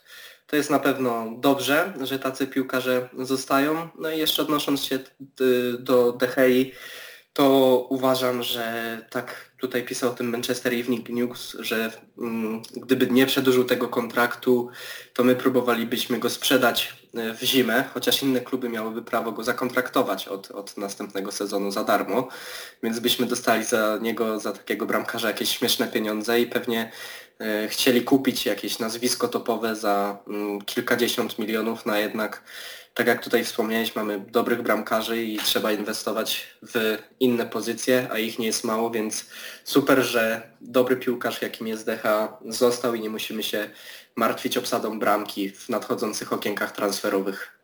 [0.48, 3.90] To jest na pewno dobrze, że tacy piłkarze zostają.
[4.00, 6.28] No i jeszcze odnosząc się y, do De
[7.34, 13.26] to uważam, że tak tutaj pisał o tym Manchester Evening News, że mm, gdyby nie
[13.26, 14.70] przedłużył tego kontraktu,
[15.14, 20.28] to my próbowalibyśmy go sprzedać y, w zimę, chociaż inne kluby miałyby prawo go zakontraktować
[20.28, 22.28] od, od następnego sezonu za darmo,
[22.84, 26.92] więc byśmy dostali za niego, za takiego bramkarza jakieś śmieszne pieniądze i pewnie
[27.42, 32.44] y, chcieli kupić jakieś nazwisko topowe za mm, kilkadziesiąt milionów, na jednak
[32.94, 38.40] tak jak tutaj wspomniałeś, mamy dobrych bramkarzy i trzeba inwestować w inne pozycje, a ich
[38.40, 39.26] nie jest mało, więc
[39.64, 43.70] super, że dobry piłkarz, jakim jest Decha, został i nie musimy się
[44.16, 47.60] martwić obsadą bramki w nadchodzących okienkach transferowych.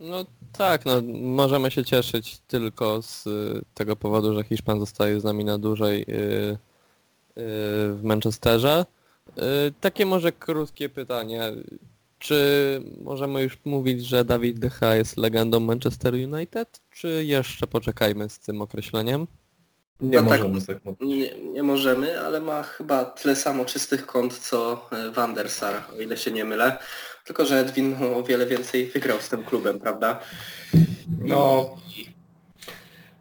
[0.00, 5.24] No tak, no możemy się cieszyć tylko z y, tego powodu, że Hiszpan zostaje z
[5.24, 6.56] nami na dłużej y, y,
[7.94, 8.86] w Manchesterze.
[9.80, 11.52] Takie może krótkie pytanie.
[12.18, 18.28] Czy możemy już mówić, że Dawid De Gea jest legendą Manchester United, czy jeszcze poczekajmy
[18.28, 19.26] z tym określeniem?
[20.00, 20.40] Nie No tak.
[20.40, 20.78] możemy tak.
[21.00, 25.74] Nie, nie możemy, ale ma chyba tyle samo czystych kont co e, Van der Sar,
[25.96, 26.78] o ile się nie mylę.
[27.24, 30.20] Tylko, że Edwin o wiele więcej wygrał z tym klubem, prawda?
[31.20, 31.70] No,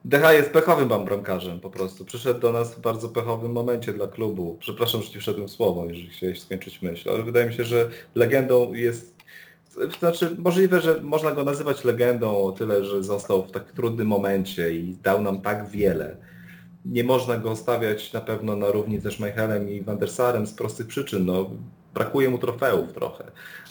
[0.06, 2.06] Decha jest pechowym bramkarzem po prostu.
[2.06, 4.58] Przyszedł do nas w bardzo pechowym momencie dla klubu.
[4.60, 8.74] Przepraszam, że ci wszedłem słowo, jeżeli chciałeś skończyć myśl, ale wydaje mi się, że legendą
[8.74, 9.16] jest...
[10.00, 14.76] Znaczy, możliwe, że można go nazywać legendą o tyle, że został w tak trudnym momencie
[14.76, 16.18] i dał nam tak wiele.
[16.86, 20.54] Nie można go stawiać na pewno na równi ze Schmeichelem i Van der Sarem z
[20.54, 21.26] prostych przyczyn.
[21.26, 21.50] No,
[21.94, 23.24] brakuje mu trofeów trochę.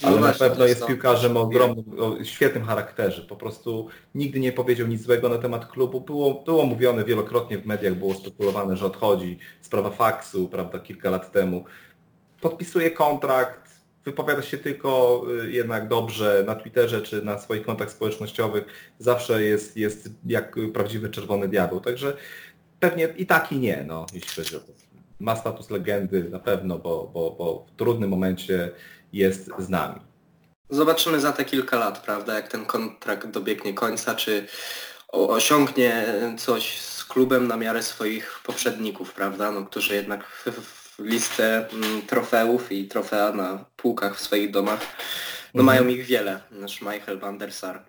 [0.02, 0.86] No Ale na właśnie, pewno jest to.
[0.86, 3.22] piłkarzem o ogromnym, o świetnym charakterze.
[3.22, 6.00] Po prostu nigdy nie powiedział nic złego na temat klubu.
[6.00, 9.38] Było, było mówione wielokrotnie w mediach, było spekulowane, że odchodzi.
[9.60, 11.64] Sprawa faksu, prawda, kilka lat temu.
[12.40, 13.70] Podpisuje kontrakt,
[14.04, 18.64] wypowiada się tylko y, jednak dobrze na Twitterze czy na swoich kontach społecznościowych.
[18.98, 21.80] Zawsze jest, jest jak prawdziwy czerwony diabeł.
[21.80, 22.16] Także
[22.80, 24.72] pewnie i tak i nie, no, jeśli chodzi o to.
[25.20, 28.70] Ma status legendy na pewno, bo, bo, bo w trudnym momencie
[29.12, 30.00] jest z nami.
[30.70, 34.46] Zobaczymy za te kilka lat, prawda, jak ten kontrakt dobiegnie końca, czy
[35.08, 36.06] osiągnie
[36.38, 42.02] coś z klubem na miarę swoich poprzedników, prawda, no, którzy jednak w, w listę mm,
[42.02, 44.80] trofeów i trofea na półkach w swoich domach,
[45.54, 45.66] no Mhm.
[45.66, 47.82] mają ich wiele, Schmeichel, Van der Sar.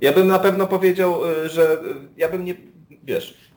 [0.00, 1.76] Ja bym na pewno powiedział, y, że y,
[2.16, 2.54] ja bym nie,
[3.04, 3.50] wiesz,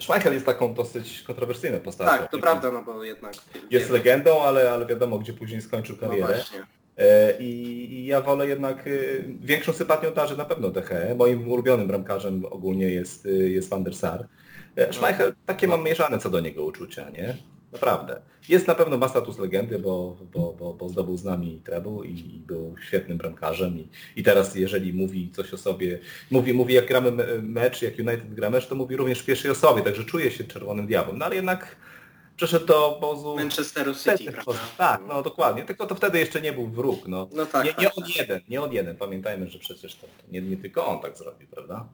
[0.00, 2.10] Schmeichel jest taką dosyć kontrowersyjną postacią.
[2.10, 3.34] Tak, to prawda, no bo jednak...
[3.70, 6.26] Jest legendą, ale, ale wiadomo, gdzie później skończył No karierę.
[6.26, 6.58] właśnie.
[6.98, 7.52] E, I,
[7.94, 11.14] I ja wolę jednak y, większą sympatią darzę na pewno Deche.
[11.14, 14.26] Moim ulubionym bramkarzem ogólnie jest, jest Van der Sar.
[14.76, 17.36] E, Schmeichel, takie mam mieszane co do niego uczucia, nie?
[17.74, 18.20] Naprawdę.
[18.48, 22.36] Jest na pewno ma status legendy, bo, bo, bo, bo zdobył z nami treble i,
[22.36, 23.78] i był świetnym bramkarzem.
[23.78, 25.98] I, I teraz jeżeli mówi coś o sobie,
[26.30, 29.50] mówi, mówi jak gramy me- mecz, jak United gra mecz, to mówi również w pierwszej
[29.50, 31.18] osobie, także czuje się czerwonym diabłem.
[31.18, 31.76] No ale jednak
[32.36, 34.60] przeszedł do obozu Manchesteru City, prawda?
[34.78, 35.62] tak, no dokładnie.
[35.62, 37.08] Tylko to wtedy jeszcze nie był wróg.
[37.08, 37.98] No, No tak, nie, tak, nie tak.
[37.98, 38.96] on jeden, nie on jeden.
[38.96, 41.88] Pamiętajmy, że przecież to, to nie, nie tylko on tak zrobił, prawda?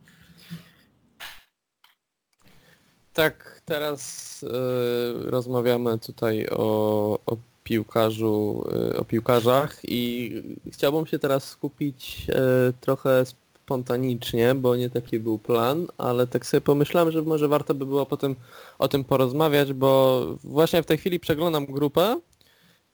[3.12, 10.32] Tak, teraz y, rozmawiamy tutaj o, o piłkarzu, y, o piłkarzach i
[10.72, 13.24] chciałbym się teraz skupić y, trochę
[13.70, 18.06] spontanicznie, bo nie taki był plan, ale tak sobie pomyślałem, że może warto by było
[18.06, 18.36] potem
[18.78, 22.20] o tym porozmawiać, bo właśnie w tej chwili przeglądam grupę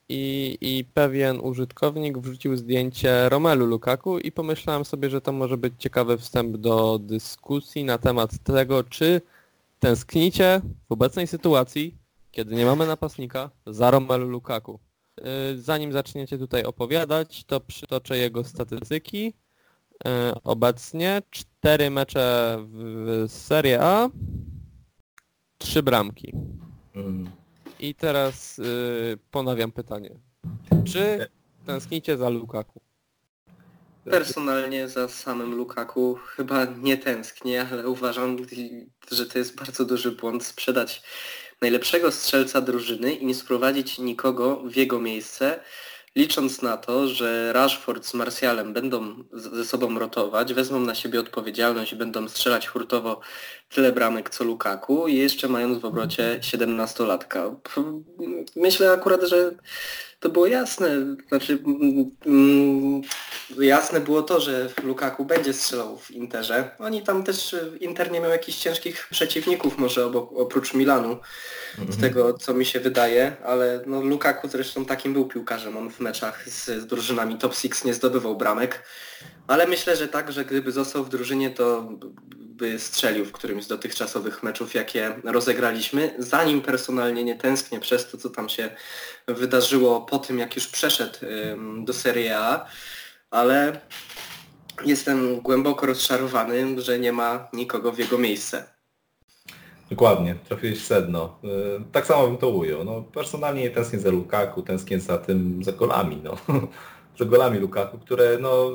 [0.09, 5.75] i, i pewien użytkownik wrzucił zdjęcie Romelu Lukaku i pomyślałem sobie, że to może być
[5.79, 9.21] ciekawy wstęp do dyskusji na temat tego, czy
[9.79, 11.99] tęsknicie w obecnej sytuacji,
[12.31, 14.81] kiedy nie mamy napastnika, za Romelu Lukaku.
[15.17, 15.25] Yy,
[15.59, 19.25] Zanim zaczniecie tutaj opowiadać, to przytoczę jego statystyki.
[19.25, 19.33] Yy,
[20.45, 24.09] Obecnie cztery mecze w Serie A,
[25.59, 26.33] trzy bramki.
[26.95, 27.31] Mm.
[27.81, 30.11] I teraz y, ponawiam pytanie.
[30.85, 31.27] Czy
[31.67, 32.81] tęsknicie za Lukaku?
[34.11, 38.37] Personalnie za samym Lukaku chyba nie tęsknię, ale uważam,
[39.11, 41.03] że to jest bardzo duży błąd sprzedać
[41.63, 45.61] najlepszego strzelca drużyny i nie sprowadzić nikogo w jego miejsce,
[46.17, 51.93] licząc na to, że Rashford z Martialem będą ze sobą rotować, wezmą na siebie odpowiedzialność
[51.93, 53.21] i będą strzelać hurtowo
[53.69, 57.57] tyle bramek co Lukaku i jeszcze mając w obrocie 17-latka.
[58.57, 59.55] Myślę akurat, że
[60.21, 60.89] to było jasne.
[61.29, 61.59] Znaczy,
[62.27, 63.03] mm,
[63.59, 66.71] jasne było to, że Lukaku będzie strzelał w Interze.
[66.79, 71.19] Oni tam też, Inter nie miał jakichś ciężkich przeciwników może obok, oprócz Milanu,
[71.89, 75.77] z tego co mi się wydaje, ale no Lukaku zresztą takim był piłkarzem.
[75.77, 78.83] On w meczach z, z drużynami top 6 nie zdobywał bramek,
[79.47, 81.89] ale myślę, że tak, że gdyby został w drużynie, to
[82.57, 86.15] by strzelił w którymś z dotychczasowych meczów, jakie rozegraliśmy.
[86.19, 88.71] Zanim personalnie nie tęsknię przez to, co tam się
[89.27, 91.19] wydarzyło po tym, jak już przeszedł
[91.85, 92.67] do Serie A,
[93.31, 93.81] ale
[94.85, 98.77] jestem głęboko rozczarowany, że nie ma nikogo w jego miejsce.
[99.91, 101.39] Dokładnie, trafiłeś w sedno.
[101.45, 102.85] Y, Tak samo bym to ujął.
[102.85, 106.37] No, personalnie nie tęsknię za Lukaku, tęsknię za tym, za golami, no.
[107.19, 108.71] za golami Lukaku, które no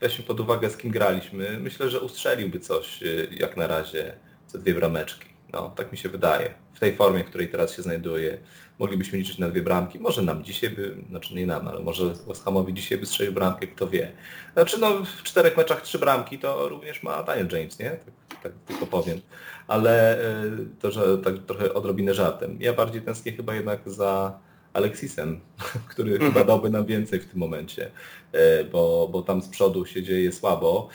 [0.00, 1.58] weźmy pod uwagę z kim graliśmy.
[1.60, 4.16] Myślę, że ustrzeliłby coś y, jak na razie
[4.48, 5.28] ze dwie brameczki.
[5.52, 6.54] No, tak mi się wydaje.
[6.74, 8.38] W tej formie, w której teraz się znajduje,
[8.78, 9.98] moglibyśmy liczyć na dwie bramki.
[9.98, 13.66] Może nam dzisiaj by, znaczy nie nam, ale może West Hamowi dzisiaj by strzelił bramkę,
[13.66, 14.12] kto wie.
[14.52, 17.90] Znaczy no w czterech meczach trzy bramki to również ma Daniel James, nie?
[17.90, 19.20] Tak, tak tylko powiem.
[19.66, 22.56] Ale y, to, że tak trochę odrobinę żartem.
[22.60, 24.38] Ja bardziej tęsknię chyba jednak za
[24.72, 25.40] Alexisem,
[25.90, 27.90] który chyba dałby nam więcej w tym momencie,
[28.34, 30.88] y, bo, bo tam z przodu się dzieje słabo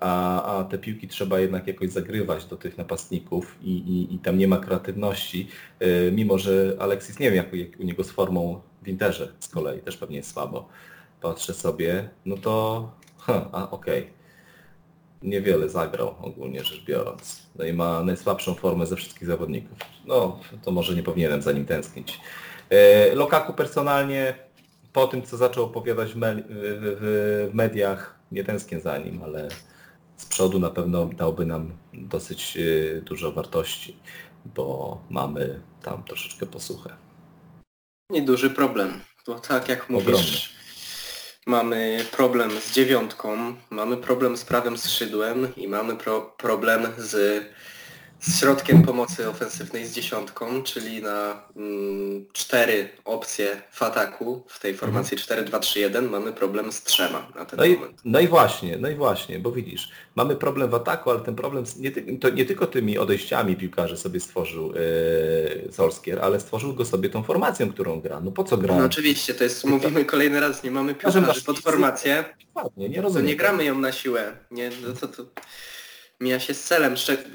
[0.00, 4.38] a, a te piłki trzeba jednak jakoś zagrywać do tych napastników i, i, i tam
[4.38, 5.48] nie ma kreatywności,
[5.80, 9.48] yy, mimo że Alexis, nie wiem jak, jak u niego z formą w Interze z
[9.48, 10.68] kolei, też pewnie jest słabo.
[11.20, 14.00] Patrzę sobie, no to, ha, a okej.
[14.00, 14.12] Okay.
[15.22, 17.42] Niewiele zagrał ogólnie rzecz biorąc.
[17.56, 19.78] No i ma najsłabszą formę ze wszystkich zawodników.
[20.06, 22.20] No, to może nie powinienem za nim tęsknić.
[22.70, 24.34] Yy, Lokaku personalnie
[24.92, 26.14] po tym, co zaczął opowiadać
[27.00, 29.48] w mediach, nie tęsknię za nim, ale
[30.18, 33.96] z przodu na pewno dałby nam dosyć y, dużo wartości,
[34.44, 36.96] bo mamy tam troszeczkę posłuchę.
[38.10, 40.36] Nieduży problem, bo tak jak mówisz, Ogromny.
[41.46, 47.44] mamy problem z dziewiątką, mamy problem z prawym skrzydłem i mamy pro problem z
[48.20, 54.74] z środkiem pomocy ofensywnej z dziesiątką, czyli na mm, cztery opcje w ataku w tej
[54.74, 56.10] formacji 4-2-3-1 mhm.
[56.10, 57.92] mamy problem z trzema na ten no moment.
[58.04, 61.34] I, no i właśnie, no i właśnie, bo widzisz, mamy problem w ataku, ale ten
[61.34, 66.84] problem nie, to nie tylko tymi odejściami piłkarzy sobie stworzył yy, Solskier, ale stworzył go
[66.84, 68.20] sobie tą formacją, którą gra.
[68.20, 68.74] No po co gra?
[68.76, 72.24] No oczywiście, to jest, mówimy kolejny raz, nie mamy piłkarzy pod formację.
[72.76, 73.24] Nie, nie rozumiem.
[73.24, 74.32] To nie gramy ją na siłę.
[74.50, 75.24] Nie, no to, to
[76.20, 76.94] mija się z celem.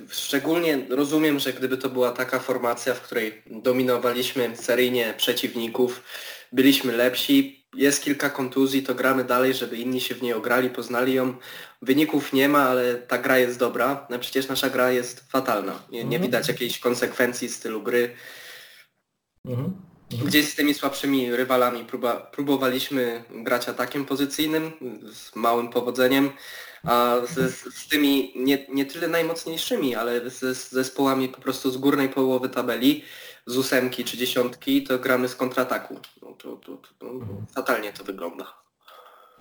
[0.10, 6.04] Szczególnie rozumiem, że gdyby to była taka formacja, w której dominowaliśmy seryjnie przeciwników,
[6.52, 11.14] byliśmy lepsi, jest kilka kontuzji, to gramy dalej, żeby inni się w niej ograli, poznali
[11.14, 11.36] ją.
[11.82, 14.08] Wyników nie ma, ale ta gra jest dobra.
[14.10, 15.84] No przecież nasza gra jest fatalna.
[15.90, 16.22] Nie, nie mhm.
[16.22, 18.16] widać jakiejś konsekwencji stylu gry.
[19.46, 19.74] Mhm.
[20.12, 20.30] Mhm.
[20.30, 24.72] Gdzieś z tymi słabszymi rywalami próba, próbowaliśmy grać atakiem pozycyjnym
[25.14, 26.30] z małym powodzeniem
[26.84, 31.78] a z, z tymi nie, nie tyle najmocniejszymi, ale z, z zespołami po prostu z
[31.78, 33.04] górnej połowy tabeli,
[33.46, 36.00] z ósemki czy dziesiątki, to gramy z kontrataku.
[36.22, 37.46] No, to, to, to, to mhm.
[37.56, 38.54] fatalnie to wygląda.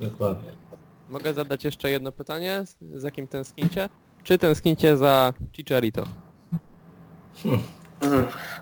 [0.00, 0.52] Dokładnie.
[1.08, 3.88] Mogę zadać jeszcze jedno pytanie, z jakim tęsknicie?
[4.24, 6.04] Czy tęsknicie za Chicharito?
[7.42, 7.62] Hmm.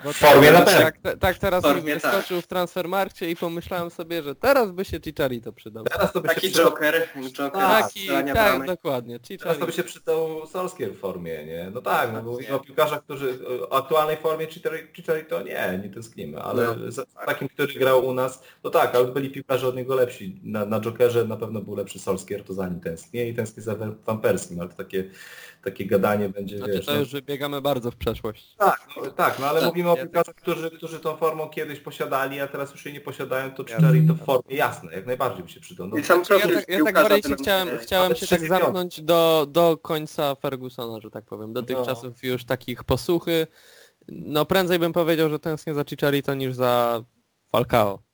[0.04, 0.80] W formie na pewno.
[0.80, 2.44] Tak, tak teraz mi wyskoczył tak.
[2.44, 5.84] w Transfermarkcie i pomyślałem sobie, że teraz by się Chicharito przydał.
[5.84, 6.70] Teraz to by Taki się przydał...
[6.70, 9.18] Joker, Joker Taki, tak, dokładnie.
[9.18, 9.44] Chicharito.
[9.44, 11.70] Teraz to by się przydał Solskier w formie, nie?
[11.74, 13.38] No tak, no bo mówimy o piłkarzach, którzy
[13.70, 14.46] o aktualnej formie
[14.92, 17.26] Chicharito nie, nie tęsknimy, ale no, za tak.
[17.26, 20.40] takim, który grał u nas, no tak, ale byli piłkarze od niego lepsi.
[20.42, 23.74] Na, na Jokerze na pewno był lepszy Solskier, to za nim tęsknię i tęsknię za
[24.06, 25.04] Van Perskim, ale to takie
[25.62, 26.86] takie gadanie będzie, znaczy, wiesz...
[26.86, 26.98] To no.
[26.98, 28.54] już wybiegamy bardzo w przeszłość.
[28.58, 32.40] Tak, no, tak, no ale tak, mówimy o piłkarzach, którzy, którzy tą formą kiedyś posiadali,
[32.40, 35.50] a teraz już jej nie posiadają, to Czczeri to w formie jasne, jak najbardziej by
[35.50, 35.86] się przydał.
[35.86, 39.46] No, I sam ja, tak, ja tak bardziej się chciałem, chciałem się tak zamknąć do,
[39.48, 41.86] do końca Fergusona, że tak powiem, do tych no.
[41.86, 43.46] czasów już takich posłuchy.
[44.08, 47.04] No prędzej bym powiedział, że tęsknię za Chicharito niż za
[47.52, 48.09] Falcao.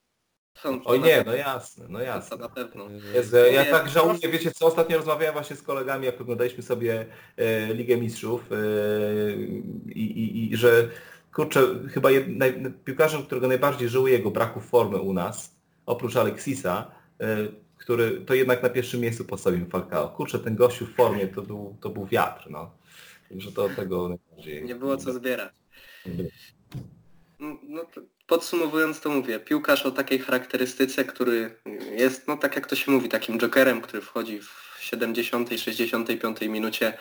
[0.63, 2.37] Są- Oj nie, no jasne, no jasne.
[2.37, 2.89] na pewno.
[3.15, 7.07] Jezu, ja Nie, tak żałuję, wiecie co, ostatnio rozmawiałem właśnie z kolegami, jak oglądaliśmy sobie
[7.37, 8.57] e, Ligę Mistrzów e,
[9.93, 10.89] i, i, i że
[11.35, 16.91] kurczę, chyba jed, naj, piłkarzem, którego najbardziej żałuję jego braku formy u nas, oprócz Aleksisa,
[17.21, 17.37] e,
[17.79, 20.09] który to jednak na pierwszym miejscu postawił Falcao.
[20.09, 22.71] Kurczę, ten gościu w formie to był, to był wiatr, no.
[23.29, 24.65] Także to tego najbardziej...
[24.65, 25.53] Nie było co zbierać.
[27.69, 31.55] No, to podsumowując to mówię, piłkarz o takiej charakterystyce, który
[31.97, 36.99] jest, no tak jak to się mówi, takim jokerem, który wchodzi w 70, 65 minucie,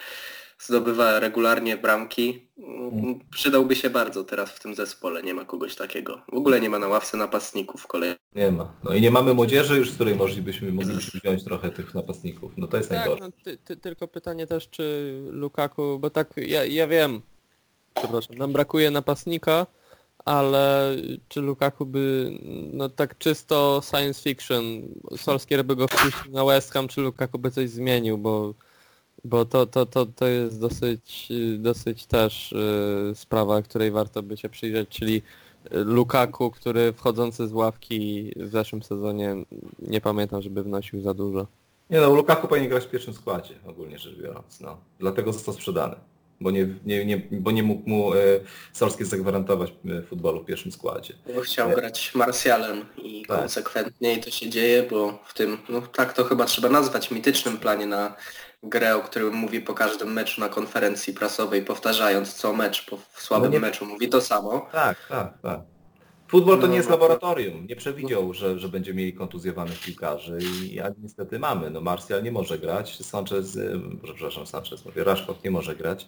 [0.59, 6.21] zdobywa regularnie bramki, mm, przydałby się bardzo teraz w tym zespole, nie ma kogoś takiego.
[6.32, 8.15] W ogóle nie ma na ławce napastników kolei.
[8.36, 8.73] Nie ma.
[8.84, 12.51] No i nie mamy młodzieży już, z której moglibyśmy, moglibyśmy wziąć trochę tych napastników.
[12.57, 13.23] No to jest Tak, najgorsze.
[13.26, 17.21] no, ty, ty, tylko pytanie też, czy Lukaku, bo tak, ja, ja wiem,
[17.93, 19.65] przepraszam, nam brakuje napastnika,
[20.26, 20.95] ale
[21.28, 22.32] czy Lukaku by,
[22.73, 24.63] no tak czysto science fiction,
[25.17, 28.53] Solskier by go wpuścił na West Ham, czy Lukaku by coś zmienił, bo,
[29.23, 34.49] bo to, to, to, to jest dosyć, dosyć też y, sprawa, której warto by się
[34.49, 35.21] przyjrzeć, czyli y,
[35.84, 39.36] Lukaku, który wchodzący z ławki w zeszłym sezonie,
[39.80, 41.47] nie pamiętam, żeby wnosił za dużo.
[41.89, 44.59] Nie no, Lukaku powinien grać w pierwszym składzie, ogólnie rzecz biorąc.
[44.61, 44.78] No.
[44.99, 45.95] Dlatego został sprzedany.
[46.41, 48.17] Bo nie, nie, nie, bo nie mógł mu e,
[48.73, 51.13] Solskjaer zagwarantować e, futbolu w pierwszym składzie.
[51.36, 53.39] Bo chciał grać Marsjalem i Tak.
[53.39, 57.57] konsekwentnie i to się dzieje, bo w tym, no tak to chyba trzeba nazwać, mitycznym
[57.57, 58.15] planie na
[58.63, 63.53] grę, o którym mówi po każdym meczu na konferencji prasowej, powtarzając co mecz po słabym
[63.53, 64.69] No meczu mówi to samo.
[64.71, 65.74] Tak, tak, tak.
[66.28, 66.95] Futbol to No, nie jest no.
[66.95, 67.67] laboratorium.
[67.67, 70.38] Nie przewidział, że, że będzie mieli kontuzjowanych piłkarzy
[70.71, 71.69] i a niestety mamy.
[71.69, 76.07] No Martial nie może grać, Sanchez, e, przepraszam, Sanchez, mówię, Rashford nie może grać.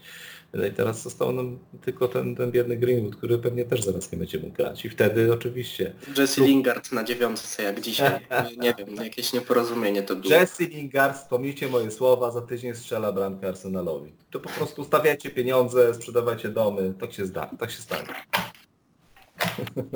[0.53, 4.17] No i teraz został nam tylko ten, ten biedny Greenwood, który pewnie też zaraz nie
[4.17, 4.85] będzie mógł grać.
[4.85, 8.19] I wtedy oczywiście Jesse Lingard na dziewiątce jak dzisiaj.
[8.63, 10.33] Nie wiem, jakieś nieporozumienie to było.
[10.33, 14.13] Jesse Lingard, wspomnijcie moje słowa, za tydzień strzela bramkę Arsenalowi.
[14.31, 18.07] To po prostu stawiajcie pieniądze, sprzedawajcie domy, tak się zda, tak się stanie.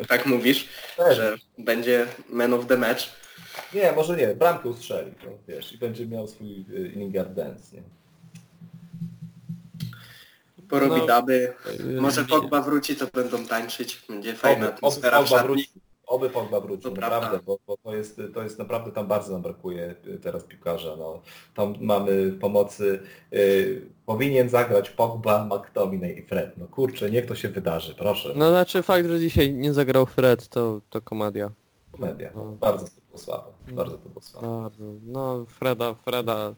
[0.08, 0.68] Tak mówisz,
[1.16, 3.04] że będzie man of the match.
[3.74, 7.84] Nie, może nie, bramkę ustrzeli, no, wiesz, i będzie miał swój Lingard dance, nie?
[10.70, 11.54] Porobi No, daby.
[11.80, 14.02] y, Może Pogba wróci, to będą tańczyć.
[14.10, 15.48] Będzie fajna Oby, atmosfera w Pogba szatni.
[15.48, 15.70] wróci,
[16.12, 19.42] oby Pogba wrócił, To naprawdę, bo, bo to, jest, to jest naprawdę, tam bardzo nam
[19.42, 21.22] brakuje y, teraz piłkarza, no.
[21.56, 23.00] Tam mamy pomocy,
[23.34, 28.34] y, powinien zagrać Pogba, McTominay i Fred, no kurczę, niech to się wydarzy, proszę.
[28.36, 31.52] No znaczy fakt, że dzisiaj nie zagrał Fred, to, to komedia.
[31.92, 32.44] Komedia, No.
[32.46, 34.48] bardzo to było słabe, bardzo to było słabe.
[34.48, 34.84] Bardzo.
[35.06, 36.54] No Freda, Freda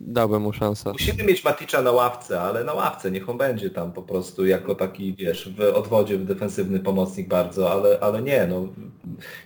[0.00, 0.92] dałbym mu szansę.
[0.92, 4.74] Musimy mieć Maticza na ławce, ale na ławce, niech on będzie tam po prostu jako
[4.74, 8.68] taki, wiesz, w odwodzie, w defensywny pomocnik bardzo, ale, ale nie, no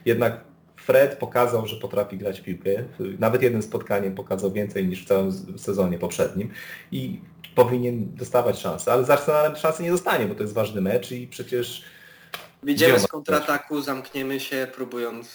[0.04, 0.40] jednak
[0.76, 2.70] Fred pokazał, że potrafi grać w piłkę.
[3.18, 6.50] Nawet jednym spotkaniem pokazał więcej niż w całym sezonie poprzednim
[6.92, 7.20] i
[7.54, 11.26] powinien dostawać szansę, ale z Arsenalem szansy nie dostanie, bo to jest ważny mecz i
[11.26, 11.84] przecież
[12.62, 15.30] Wyjdziemy z kontrataku, zamkniemy się, próbując,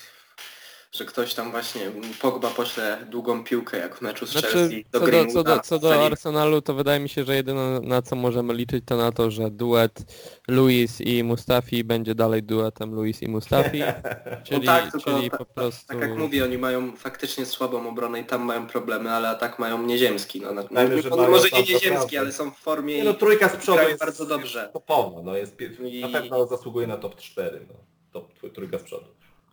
[0.92, 5.00] że ktoś tam właśnie, Pogba pośle długą piłkę, jak w meczu z Znaczy, Chelsea, do
[5.00, 6.06] co do, co do, co do.
[6.06, 9.52] Arsenalu, to wydaje mi się, że jedyne na co możemy liczyć to na to, że
[9.52, 10.06] duet
[10.48, 13.82] Luis i Mustafi będzie dalej duetem Luis i Mustafi,
[14.46, 15.88] czyli, no tak, tylko czyli ta- po ta- prostu...
[15.88, 19.84] tak jak mówię, oni mają faktycznie słabą obronę i tam mają problemy, ale atak mają
[19.84, 20.42] nieziemski.
[20.42, 23.12] No, na, Dajmy, że no, mają może nie nieziemski, ale są w formie nie, no
[23.12, 24.70] i trójka z przodu jest bardzo dobrze.
[24.74, 27.74] topowa, no jest, I- na pewno zasługuje na top 4, no.
[28.14, 29.06] top trójka z przodu,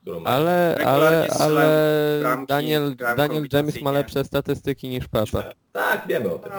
[0.05, 0.31] którą ma.
[0.31, 3.93] Ale, Regularnie ale, ale bramki, Daniel, Daniel James ma kombinacyjnie.
[3.93, 5.55] lepsze statystyki niż Pepe.
[5.73, 6.53] Tak, wiemy o tym.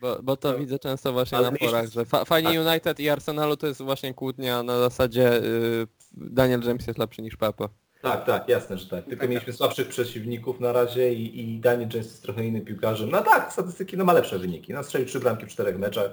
[0.00, 0.58] Bo, bo to No.
[0.58, 4.14] widzę często właśnie Ale na forach, że fa fani United i Arsenalu to jest właśnie
[4.14, 7.68] kłótnia na zasadzie y, Daniel James jest lepszy niż Pepe.
[8.02, 9.04] Tak, tak, jasne, że tak.
[9.04, 13.10] Tylko Tak, mieliśmy słabszych przeciwników na razie i, i Daniel James jest trochę innym piłkarzem.
[13.10, 14.72] No tak, statystyki no ma lepsze wyniki.
[14.72, 16.10] No strzelił trzy bramki w czterech meczach.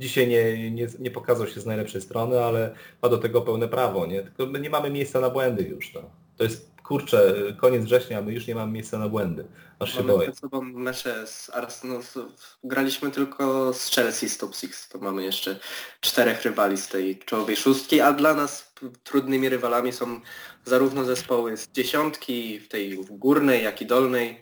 [0.00, 4.06] Dzisiaj nie, nie, nie pokazał się z najlepszej strony, ale ma do tego pełne prawo,
[4.06, 4.22] nie?
[4.22, 5.94] Tylko my nie mamy miejsca na błędy już.
[5.94, 6.00] No.
[6.36, 9.44] To jest, kurczę, koniec września, a my już nie mamy miejsca na błędy.
[9.78, 10.28] Aż się Mamy boję.
[10.28, 12.02] przed sobą mecze z Arsenal.
[12.02, 12.18] z-
[12.64, 14.88] Graliśmy tylko z Chelsea z Top Six.
[14.88, 15.58] To mamy jeszcze
[16.00, 18.72] czterech rywali z tej czołowej szóstki, a dla nas
[19.04, 20.20] trudnymi rywalami są
[20.64, 24.40] zarówno zespoły z dziesiątki, w tej górnej, jak i dolnej.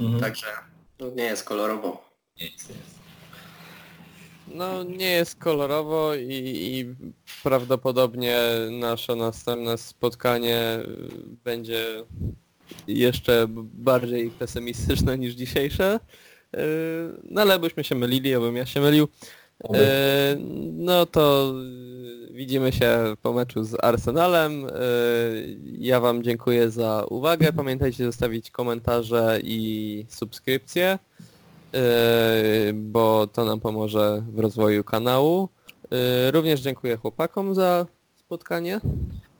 [0.00, 0.20] Mhm.
[0.20, 0.46] Także
[1.00, 2.04] no, nie jest kolorowo.
[2.40, 2.98] Nic nie jest.
[4.54, 6.94] No nie jest kolorowo i, i
[7.42, 8.38] prawdopodobnie
[8.70, 10.78] nasze następne spotkanie
[11.44, 12.04] będzie
[12.86, 16.00] jeszcze bardziej pesymistyczne niż dzisiejsze.
[16.56, 16.58] Y,
[17.24, 19.08] No ale byśmy się mylili, abym ja się mylił.
[19.74, 20.36] E,
[20.72, 21.54] no to
[22.38, 24.66] widzimy się po meczu z Arsenalem.
[24.66, 24.70] E,
[25.78, 27.52] Ja Wam dziękuję za uwagę.
[27.52, 30.98] Pamiętajcie zostawić komentarze i subskrypcje,
[31.74, 31.78] e,
[32.74, 35.48] bo to nam pomoże w rozwoju kanału.
[35.92, 37.86] E, Również dziękuję chłopakom za
[38.16, 38.80] spotkanie.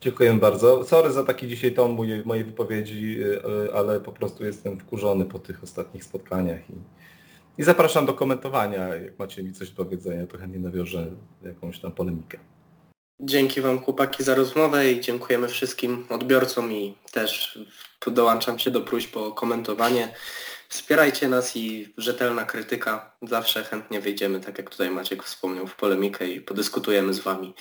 [0.01, 0.85] Dziękuję bardzo.
[0.85, 3.25] Sorry za taki dzisiaj ton mojej, wypowiedzi, y,
[3.67, 6.75] y, ale po prostu jestem wkurzony po tych ostatnich spotkaniach i,
[7.59, 8.89] i zapraszam do komentowania.
[8.89, 11.07] Jak macie mi coś do powiedzenia, to chętnie nawiążę
[11.43, 12.39] jakąś tam polemikę.
[13.21, 17.59] Dzięki Wam chłopaki za rozmowę i dziękujemy wszystkim odbiorcom i też
[18.07, 20.15] dołączam się do próśb o komentowanie.
[20.69, 23.13] Wspierajcie nas i rzetelna krytyka.
[23.23, 27.55] Zawsze chętnie wyjdziemy, tak jak tutaj Maciek wspomniał, w polemikę i podyskutujemy z Wami.